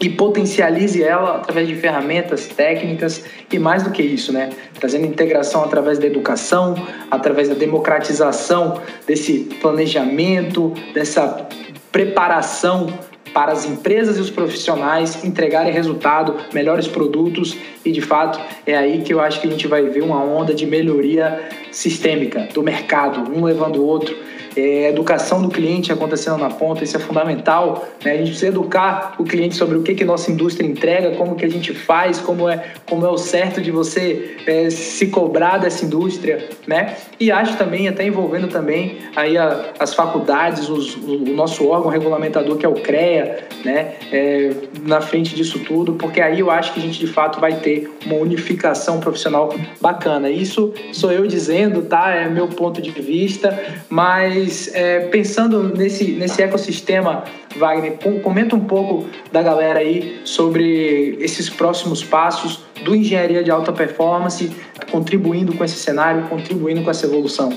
[0.00, 4.50] e potencialize ela através de ferramentas técnicas e mais do que isso, né?
[4.78, 6.74] Trazendo integração através da educação,
[7.10, 11.46] através da democratização desse planejamento, dessa
[11.92, 12.88] preparação
[13.32, 19.02] para as empresas e os profissionais entregarem resultado, melhores produtos e de fato é aí
[19.02, 23.28] que eu acho que a gente vai ver uma onda de melhoria sistêmica do mercado,
[23.32, 24.16] um levando o outro
[24.56, 27.88] é, educação do cliente acontecendo na ponta, isso é fundamental.
[28.04, 28.12] Né?
[28.12, 31.44] A gente precisa educar o cliente sobre o que, que nossa indústria entrega, como que
[31.44, 35.84] a gente faz, como é, como é o certo de você é, se cobrar dessa
[35.84, 36.96] indústria, né?
[37.18, 41.90] E acho também, até envolvendo também aí a, as faculdades, os, o, o, nosso órgão
[41.90, 43.94] regulamentador que é o CREA, né?
[44.12, 44.50] É,
[44.82, 47.90] na frente disso tudo, porque aí eu acho que a gente de fato vai ter
[48.04, 50.30] uma unificação profissional bacana.
[50.30, 52.10] Isso sou eu dizendo, tá?
[52.14, 57.24] É meu ponto de vista, mas mas é, pensando nesse, nesse ecossistema,
[57.56, 63.72] Wagner, comenta um pouco da galera aí sobre esses próximos passos do engenharia de alta
[63.72, 64.52] performance,
[64.90, 67.56] contribuindo com esse cenário, contribuindo com essa evolução.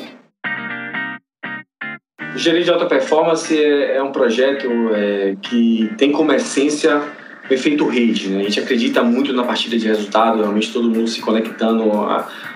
[2.34, 7.02] Engenharia de alta performance é, é um projeto é, que tem como essência
[7.50, 8.30] o efeito rede.
[8.30, 8.42] Né?
[8.42, 11.92] A gente acredita muito na partida de resultado, realmente todo mundo se conectando,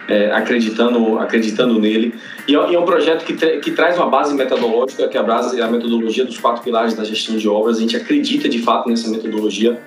[0.07, 2.13] é, acreditando, acreditando nele.
[2.47, 6.25] E é, é um projeto que, que traz uma base metodológica, que abraça a metodologia
[6.25, 7.77] dos quatro pilares da gestão de obras.
[7.77, 9.79] A gente acredita de fato nessa metodologia.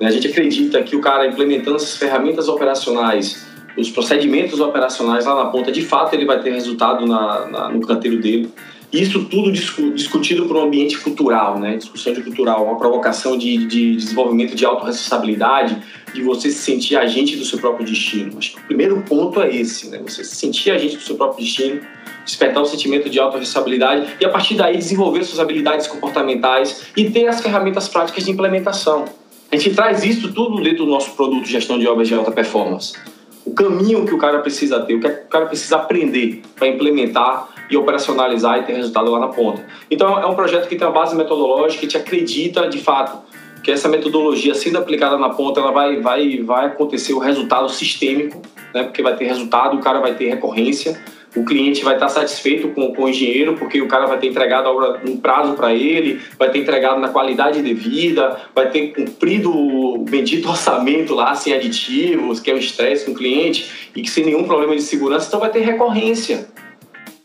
[0.00, 0.08] Né?
[0.08, 3.46] A gente acredita que o cara implementando essas ferramentas operacionais,
[3.76, 7.80] os procedimentos operacionais lá na ponta, de fato ele vai ter resultado na, na no
[7.80, 8.50] canteiro dele.
[8.92, 11.76] Isso tudo discutido por um ambiente cultural, né?
[11.76, 15.78] Discussão de cultural, uma provocação de, de desenvolvimento de autorresponsabilidade,
[16.12, 18.36] de você se sentir agente do seu próprio destino.
[18.36, 20.00] Acho que o primeiro ponto é esse, né?
[20.04, 21.80] Você se sentir agente do seu próprio destino,
[22.24, 27.28] despertar o sentimento de autorresponsabilidade e a partir daí desenvolver suas habilidades comportamentais e ter
[27.28, 29.04] as ferramentas práticas de implementação.
[29.52, 32.94] A gente traz isso tudo dentro do nosso produto gestão de obras de alta performance.
[33.44, 37.48] O caminho que o cara precisa ter, o que o cara precisa aprender para implementar
[37.70, 39.64] e operacionalizar e ter resultado lá na ponta.
[39.90, 43.18] Então é um projeto que tem uma base metodológica que te acredita de fato
[43.62, 48.40] que essa metodologia sendo aplicada na ponta ela vai vai vai acontecer o resultado sistêmico,
[48.74, 48.84] né?
[48.84, 50.98] Porque vai ter resultado, o cara vai ter recorrência,
[51.36, 54.66] o cliente vai estar satisfeito com, com o engenheiro porque o cara vai ter entregado
[54.66, 59.98] a obra prazo para ele, vai ter entregado na qualidade devida, vai ter cumprido o
[59.98, 64.24] bendito orçamento lá sem aditivos, que é o estresse com o cliente e que sem
[64.24, 66.48] nenhum problema de segurança, então vai ter recorrência.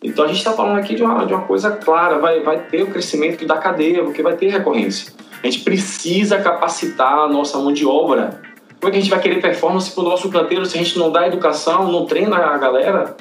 [0.05, 2.83] Então a gente está falando aqui de uma, de uma coisa clara, vai, vai ter
[2.83, 5.11] o crescimento da cadeia, porque vai ter recorrência.
[5.41, 8.39] A gente precisa capacitar a nossa mão de obra.
[8.79, 10.97] Como é que a gente vai querer performance para o nosso canteiro se a gente
[10.99, 13.15] não dá educação, não treina a galera?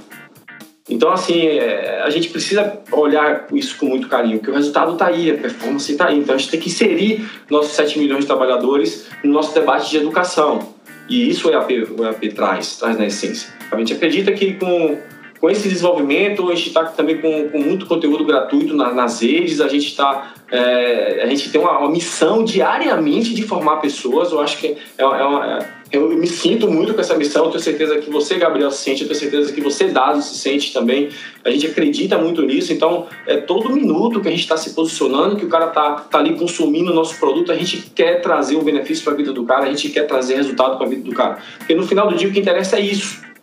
[0.89, 5.07] Então, assim, é, a gente precisa olhar isso com muito carinho, porque o resultado está
[5.07, 6.18] aí, a performance está aí.
[6.18, 9.97] Então, a gente tem que inserir nossos 7 milhões de trabalhadores no nosso debate de
[9.97, 10.74] educação.
[11.09, 13.49] E isso o EAP, o EAP traz, traz na essência.
[13.70, 14.99] A gente acredita que com
[15.45, 19.61] com esse desenvolvimento, a gente está também com, com, muito conteúdo gratuito na, nas redes,
[19.61, 20.32] a gente está.
[20.51, 24.32] É, a gente tem uma, uma, missão diariamente de formar pessoas.
[24.32, 27.45] Eu acho que é, é uma, é, eu me sinto muito com essa missão.
[27.45, 29.03] Eu tenho certeza que você, Gabriel, se sente.
[29.03, 31.11] Eu tenho certeza que você, Dado, se sente também.
[31.45, 32.72] A gente acredita muito nisso.
[32.72, 36.20] Então, é todo minuto que a gente está se posicionando, que o cara está tá
[36.20, 39.45] ali consumindo o nosso produto, a gente quer trazer o benefício para a vida do
[39.45, 41.36] cara, a gente quer trazer resultado para a vida do cara.
[41.59, 43.34] Porque no final do dia o que interessa é isso.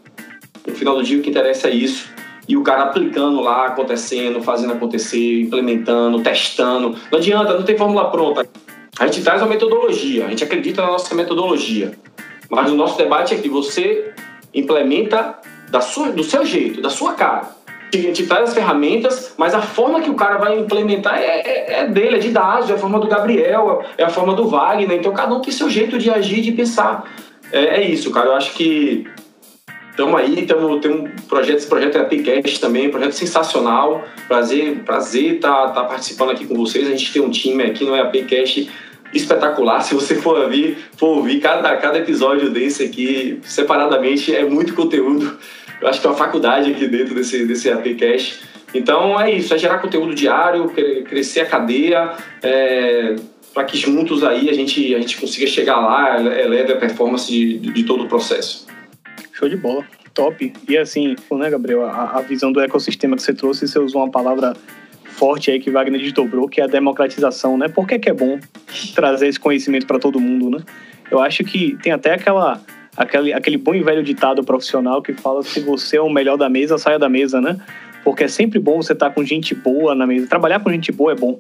[0.65, 2.09] No final do dia, o que interessa é isso.
[2.47, 6.95] E o cara aplicando lá, acontecendo, fazendo acontecer, implementando, testando.
[7.11, 8.47] Não adianta, não tem fórmula pronta.
[8.99, 11.93] A gente traz uma metodologia, a gente acredita na nossa metodologia.
[12.49, 14.13] Mas o nosso debate é que você
[14.53, 15.39] implementa
[15.69, 17.49] da sua, do seu jeito, da sua cara.
[17.93, 21.87] gente traz as ferramentas, mas a forma que o cara vai implementar é, é, é
[21.87, 24.97] dele, é de Dásio, é a forma do Gabriel, é a forma do Wagner.
[24.97, 27.09] Então cada um tem seu jeito de agir, de pensar.
[27.53, 28.27] É, é isso, cara.
[28.27, 29.07] Eu acho que
[30.01, 34.03] estamos aí, tamo, tem um projeto, esse projeto é a também, um projeto sensacional.
[34.27, 36.87] Prazer, prazer estar tá, tá participando aqui com vocês.
[36.87, 38.69] A gente tem um time aqui no EAPcast
[39.13, 39.81] espetacular.
[39.81, 45.37] Se você for ouvir, for ouvir cada, cada episódio desse aqui separadamente, é muito conteúdo.
[45.79, 48.39] Eu acho que é uma faculdade aqui dentro desse, desse APcast.
[48.73, 50.71] Então é isso, é gerar conteúdo diário,
[51.05, 53.15] crescer a cadeia, é,
[53.53, 57.57] para que juntos aí a gente, a gente consiga chegar lá, eleve a performance de,
[57.57, 58.65] de todo o processo.
[59.41, 59.83] Show de bola.
[60.13, 60.53] Top.
[60.69, 64.11] E assim, né, Gabriel, a, a visão do ecossistema que você trouxe, você usou uma
[64.11, 64.53] palavra
[65.03, 67.67] forte aí que Wagner desdobrou, que é a democratização, né?
[67.67, 68.39] Por que, que é bom
[68.93, 70.63] trazer esse conhecimento para todo mundo, né?
[71.09, 72.61] Eu acho que tem até aquela
[72.95, 76.47] aquele, aquele bom e velho ditado profissional que fala se você é o melhor da
[76.47, 77.57] mesa, saia da mesa, né?
[78.03, 80.27] Porque é sempre bom você estar tá com gente boa na mesa.
[80.27, 81.39] Trabalhar com gente boa é bom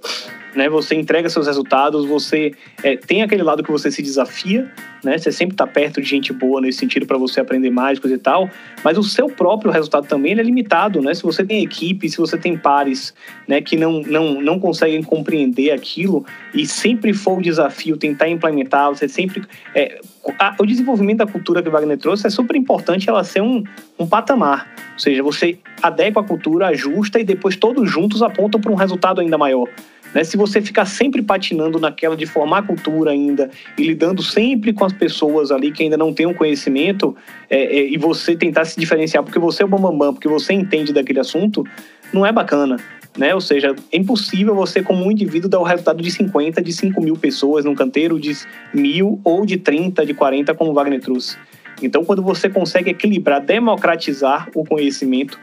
[0.55, 0.69] né?
[0.69, 2.53] Você entrega seus resultados, você
[2.83, 4.71] é, tem aquele lado que você se desafia,
[5.03, 5.17] né?
[5.17, 8.19] Você sempre está perto de gente boa nesse sentido para você aprender mais, coisa e
[8.19, 8.49] tal.
[8.83, 11.13] Mas o seu próprio resultado também é limitado, né?
[11.13, 13.13] Se você tem equipe, se você tem pares,
[13.47, 13.61] né?
[13.61, 19.07] Que não, não, não conseguem compreender aquilo e sempre for o desafio tentar implementar, você
[19.07, 19.43] sempre...
[19.73, 19.99] É,
[20.39, 23.63] a, o desenvolvimento da cultura que Wagner trouxe é super importante ela ser um,
[23.97, 24.67] um patamar.
[24.93, 29.21] Ou seja, você adequa a cultura, ajusta e depois todos juntos apontam para um resultado
[29.21, 29.67] ainda maior.
[30.13, 30.23] Né?
[30.23, 34.93] Se você ficar sempre patinando naquela de formar cultura ainda e lidando sempre com as
[34.93, 37.15] pessoas ali que ainda não têm um conhecimento
[37.49, 40.93] é, é, e você tentar se diferenciar porque você é o bambambam, porque você entende
[40.93, 41.65] daquele assunto,
[42.13, 42.77] não é bacana.
[43.17, 43.35] Né?
[43.35, 47.01] Ou seja, é impossível você, como um indivíduo, dar o resultado de 50, de 5
[47.01, 48.31] mil pessoas num canteiro, de
[48.73, 51.37] mil ou de 30, de 40, como Wagner trouxe.
[51.81, 55.37] Então, quando você consegue equilibrar, democratizar o conhecimento,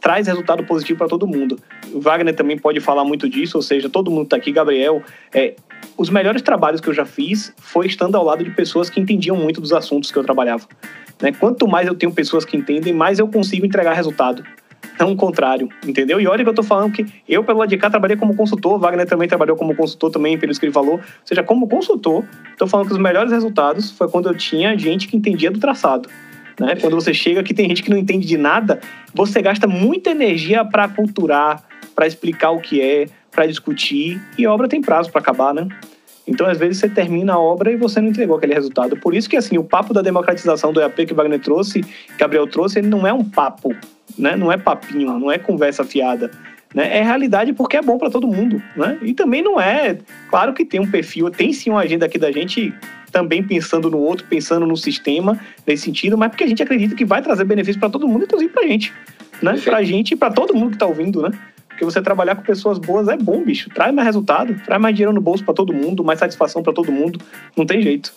[0.00, 1.58] traz resultado positivo para todo mundo.
[1.92, 5.02] O Wagner também pode falar muito disso, ou seja, todo mundo está aqui, Gabriel.
[5.32, 5.54] É,
[5.96, 9.36] os melhores trabalhos que eu já fiz foi estando ao lado de pessoas que entendiam
[9.36, 10.66] muito dos assuntos que eu trabalhava.
[11.22, 11.32] Né?
[11.32, 14.44] Quanto mais eu tenho pessoas que entendem, mais eu consigo entregar resultado.
[14.98, 16.20] Não o contrário, entendeu?
[16.20, 18.78] E olha que eu tô falando que eu, pelo lado de cá, trabalhei como consultor,
[18.78, 20.94] Wagner também trabalhou como consultor também, pelo que ele falou.
[20.94, 22.24] Ou seja, como consultor,
[22.56, 26.08] tô falando que os melhores resultados foi quando eu tinha gente que entendia do traçado.
[26.58, 26.76] Né?
[26.76, 28.80] Quando você chega aqui, tem gente que não entende de nada,
[29.14, 31.62] você gasta muita energia para culturar,
[31.94, 35.68] para explicar o que é, para discutir, e a obra tem prazo para acabar, né?
[36.26, 38.96] Então, às vezes, você termina a obra e você não entregou aquele resultado.
[38.96, 41.84] Por isso que, assim, o papo da democratização do EAP que Wagner trouxe,
[42.18, 43.72] Gabriel trouxe, ele não é um papo,
[44.18, 44.36] né?
[44.36, 46.30] Não é papinho, não é conversa fiada.
[46.74, 46.98] Né?
[46.98, 48.98] É realidade porque é bom para todo mundo, né?
[49.02, 49.98] E também não é...
[50.28, 52.74] Claro que tem um perfil, tem sim uma agenda aqui da gente
[53.10, 57.04] também pensando no outro, pensando no sistema, nesse sentido, mas porque a gente acredita que
[57.04, 58.92] vai trazer benefício para todo mundo, inclusive para gente.
[59.42, 59.58] Né?
[59.64, 61.30] Para a gente e para todo mundo que está ouvindo, né?
[61.68, 63.68] Porque você trabalhar com pessoas boas é bom, bicho.
[63.70, 66.90] Traz mais resultado, traz mais dinheiro no bolso para todo mundo, mais satisfação para todo
[66.90, 67.20] mundo.
[67.54, 68.12] Não tem jeito.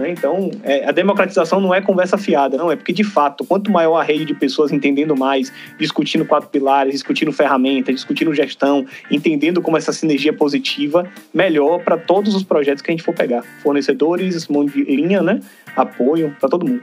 [0.00, 0.10] Né?
[0.10, 2.70] Então, é, a democratização não é conversa fiada, não.
[2.70, 6.94] É porque, de fato, quanto maior a rede de pessoas entendendo mais, discutindo quatro pilares,
[6.94, 12.90] discutindo ferramentas, discutindo gestão, entendendo como essa sinergia positiva, melhor para todos os projetos que
[12.90, 13.42] a gente for pegar.
[13.62, 15.40] Fornecedores, mão de linha, né?
[15.76, 16.82] apoio para todo mundo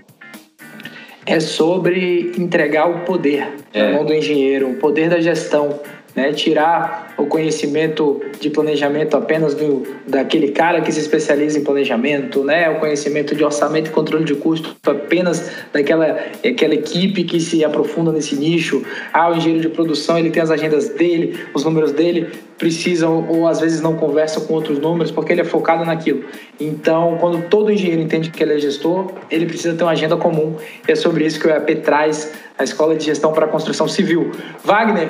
[1.27, 3.83] é sobre entregar o poder é.
[3.83, 5.77] na mão do engenheiro, o poder da gestão
[6.17, 6.33] né?
[6.33, 12.67] tirar o conhecimento de planejamento apenas do, daquele cara que se especializa em planejamento, né?
[12.71, 18.11] o conhecimento de orçamento e controle de custo apenas daquela aquela equipe que se aprofunda
[18.11, 18.83] nesse nicho.
[19.13, 23.47] Ah, o engenheiro de produção ele tem as agendas dele, os números dele precisam ou
[23.47, 26.25] às vezes não conversam com outros números porque ele é focado naquilo.
[26.59, 30.55] Então, quando todo engenheiro entende que ele é gestor, ele precisa ter uma agenda comum.
[30.87, 33.87] E é sobre isso que o EAP traz a Escola de Gestão para a Construção
[33.87, 34.31] Civil.
[34.63, 35.09] Wagner,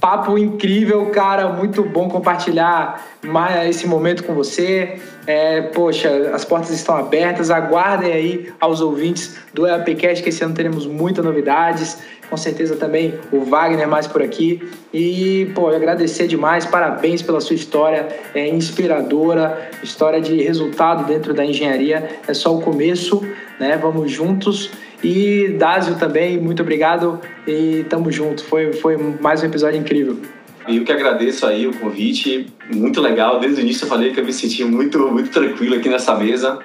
[0.00, 1.48] Papo incrível, cara.
[1.48, 4.98] Muito bom compartilhar mais esse momento com você.
[5.26, 7.50] É, poxa, as portas estão abertas.
[7.50, 11.98] Aguardem aí aos ouvintes do EAPcast, que esse ano teremos muitas novidades.
[12.28, 14.68] Com certeza também o Wagner mais por aqui.
[14.92, 16.66] E, pô, agradecer demais.
[16.66, 18.08] Parabéns pela sua história.
[18.34, 19.70] É inspiradora.
[19.82, 22.08] História de resultado dentro da engenharia.
[22.26, 23.24] É só o começo,
[23.58, 23.78] né?
[23.80, 24.70] Vamos juntos.
[25.06, 28.42] E Dásio também, muito obrigado e tamo junto.
[28.42, 30.18] Foi, foi mais um episódio incrível.
[30.66, 33.38] Eu que agradeço aí o convite, muito legal.
[33.38, 36.58] Desde o início eu falei que eu me senti muito, muito tranquilo aqui nessa mesa.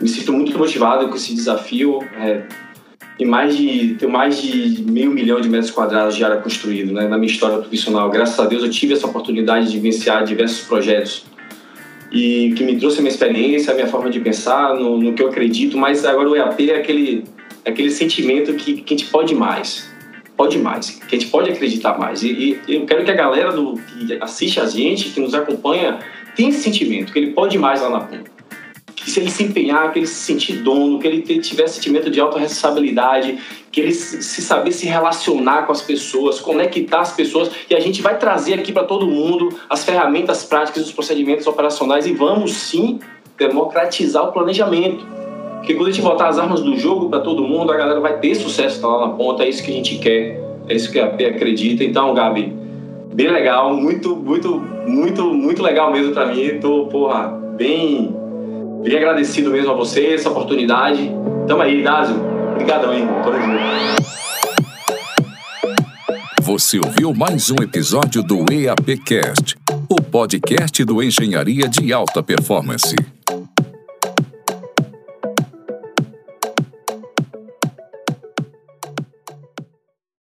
[0.00, 1.98] Me sinto muito motivado com esse desafio.
[2.18, 2.44] É,
[3.18, 7.06] tem mais de, tenho mais de meio milhão de metros quadrados de área construído né,
[7.06, 8.08] na minha história profissional.
[8.08, 11.26] Graças a Deus eu tive essa oportunidade de vivenciar diversos projetos
[12.10, 15.22] e que me trouxe a minha experiência, a minha forma de pensar, no, no que
[15.22, 15.76] eu acredito.
[15.76, 17.24] Mas agora o EAP é aquele
[17.64, 19.90] aquele sentimento que, que a gente pode mais.
[20.36, 22.22] pode mais, que a gente pode acreditar mais.
[22.22, 26.00] E, e eu quero que a galera do, que assiste a gente, que nos acompanha,
[26.34, 28.34] tenha esse sentimento, que ele pode mais lá na ponta.
[28.94, 32.20] Que se ele se empenhar, que ele se sentir dono, que ele tiver sentimento de
[32.20, 33.38] autorresponsabilidade,
[33.70, 38.00] que ele se saber se relacionar com as pessoas, conectar as pessoas, e a gente
[38.00, 42.98] vai trazer aqui para todo mundo as ferramentas práticas, os procedimentos operacionais e vamos sim
[43.36, 45.23] democratizar o planejamento.
[45.64, 48.18] Porque quando a gente botar as armas do jogo para todo mundo, a galera vai
[48.18, 50.38] ter sucesso tá lá na ponta, é isso que a gente quer,
[50.68, 51.82] é isso que a P acredita.
[51.82, 52.54] Então, Gabi,
[53.14, 56.60] bem legal, muito, muito, muito, muito legal mesmo para mim.
[56.60, 58.14] Tô, porra, bem,
[58.82, 61.10] bem agradecido mesmo a você, essa oportunidade.
[61.48, 62.16] Tamo aí, Dázio.
[62.52, 63.08] Obrigadão, hein?
[63.24, 64.04] Tamo junto.
[66.42, 69.56] Você ouviu mais um episódio do EAPcast,
[69.88, 72.94] o podcast do Engenharia de Alta Performance.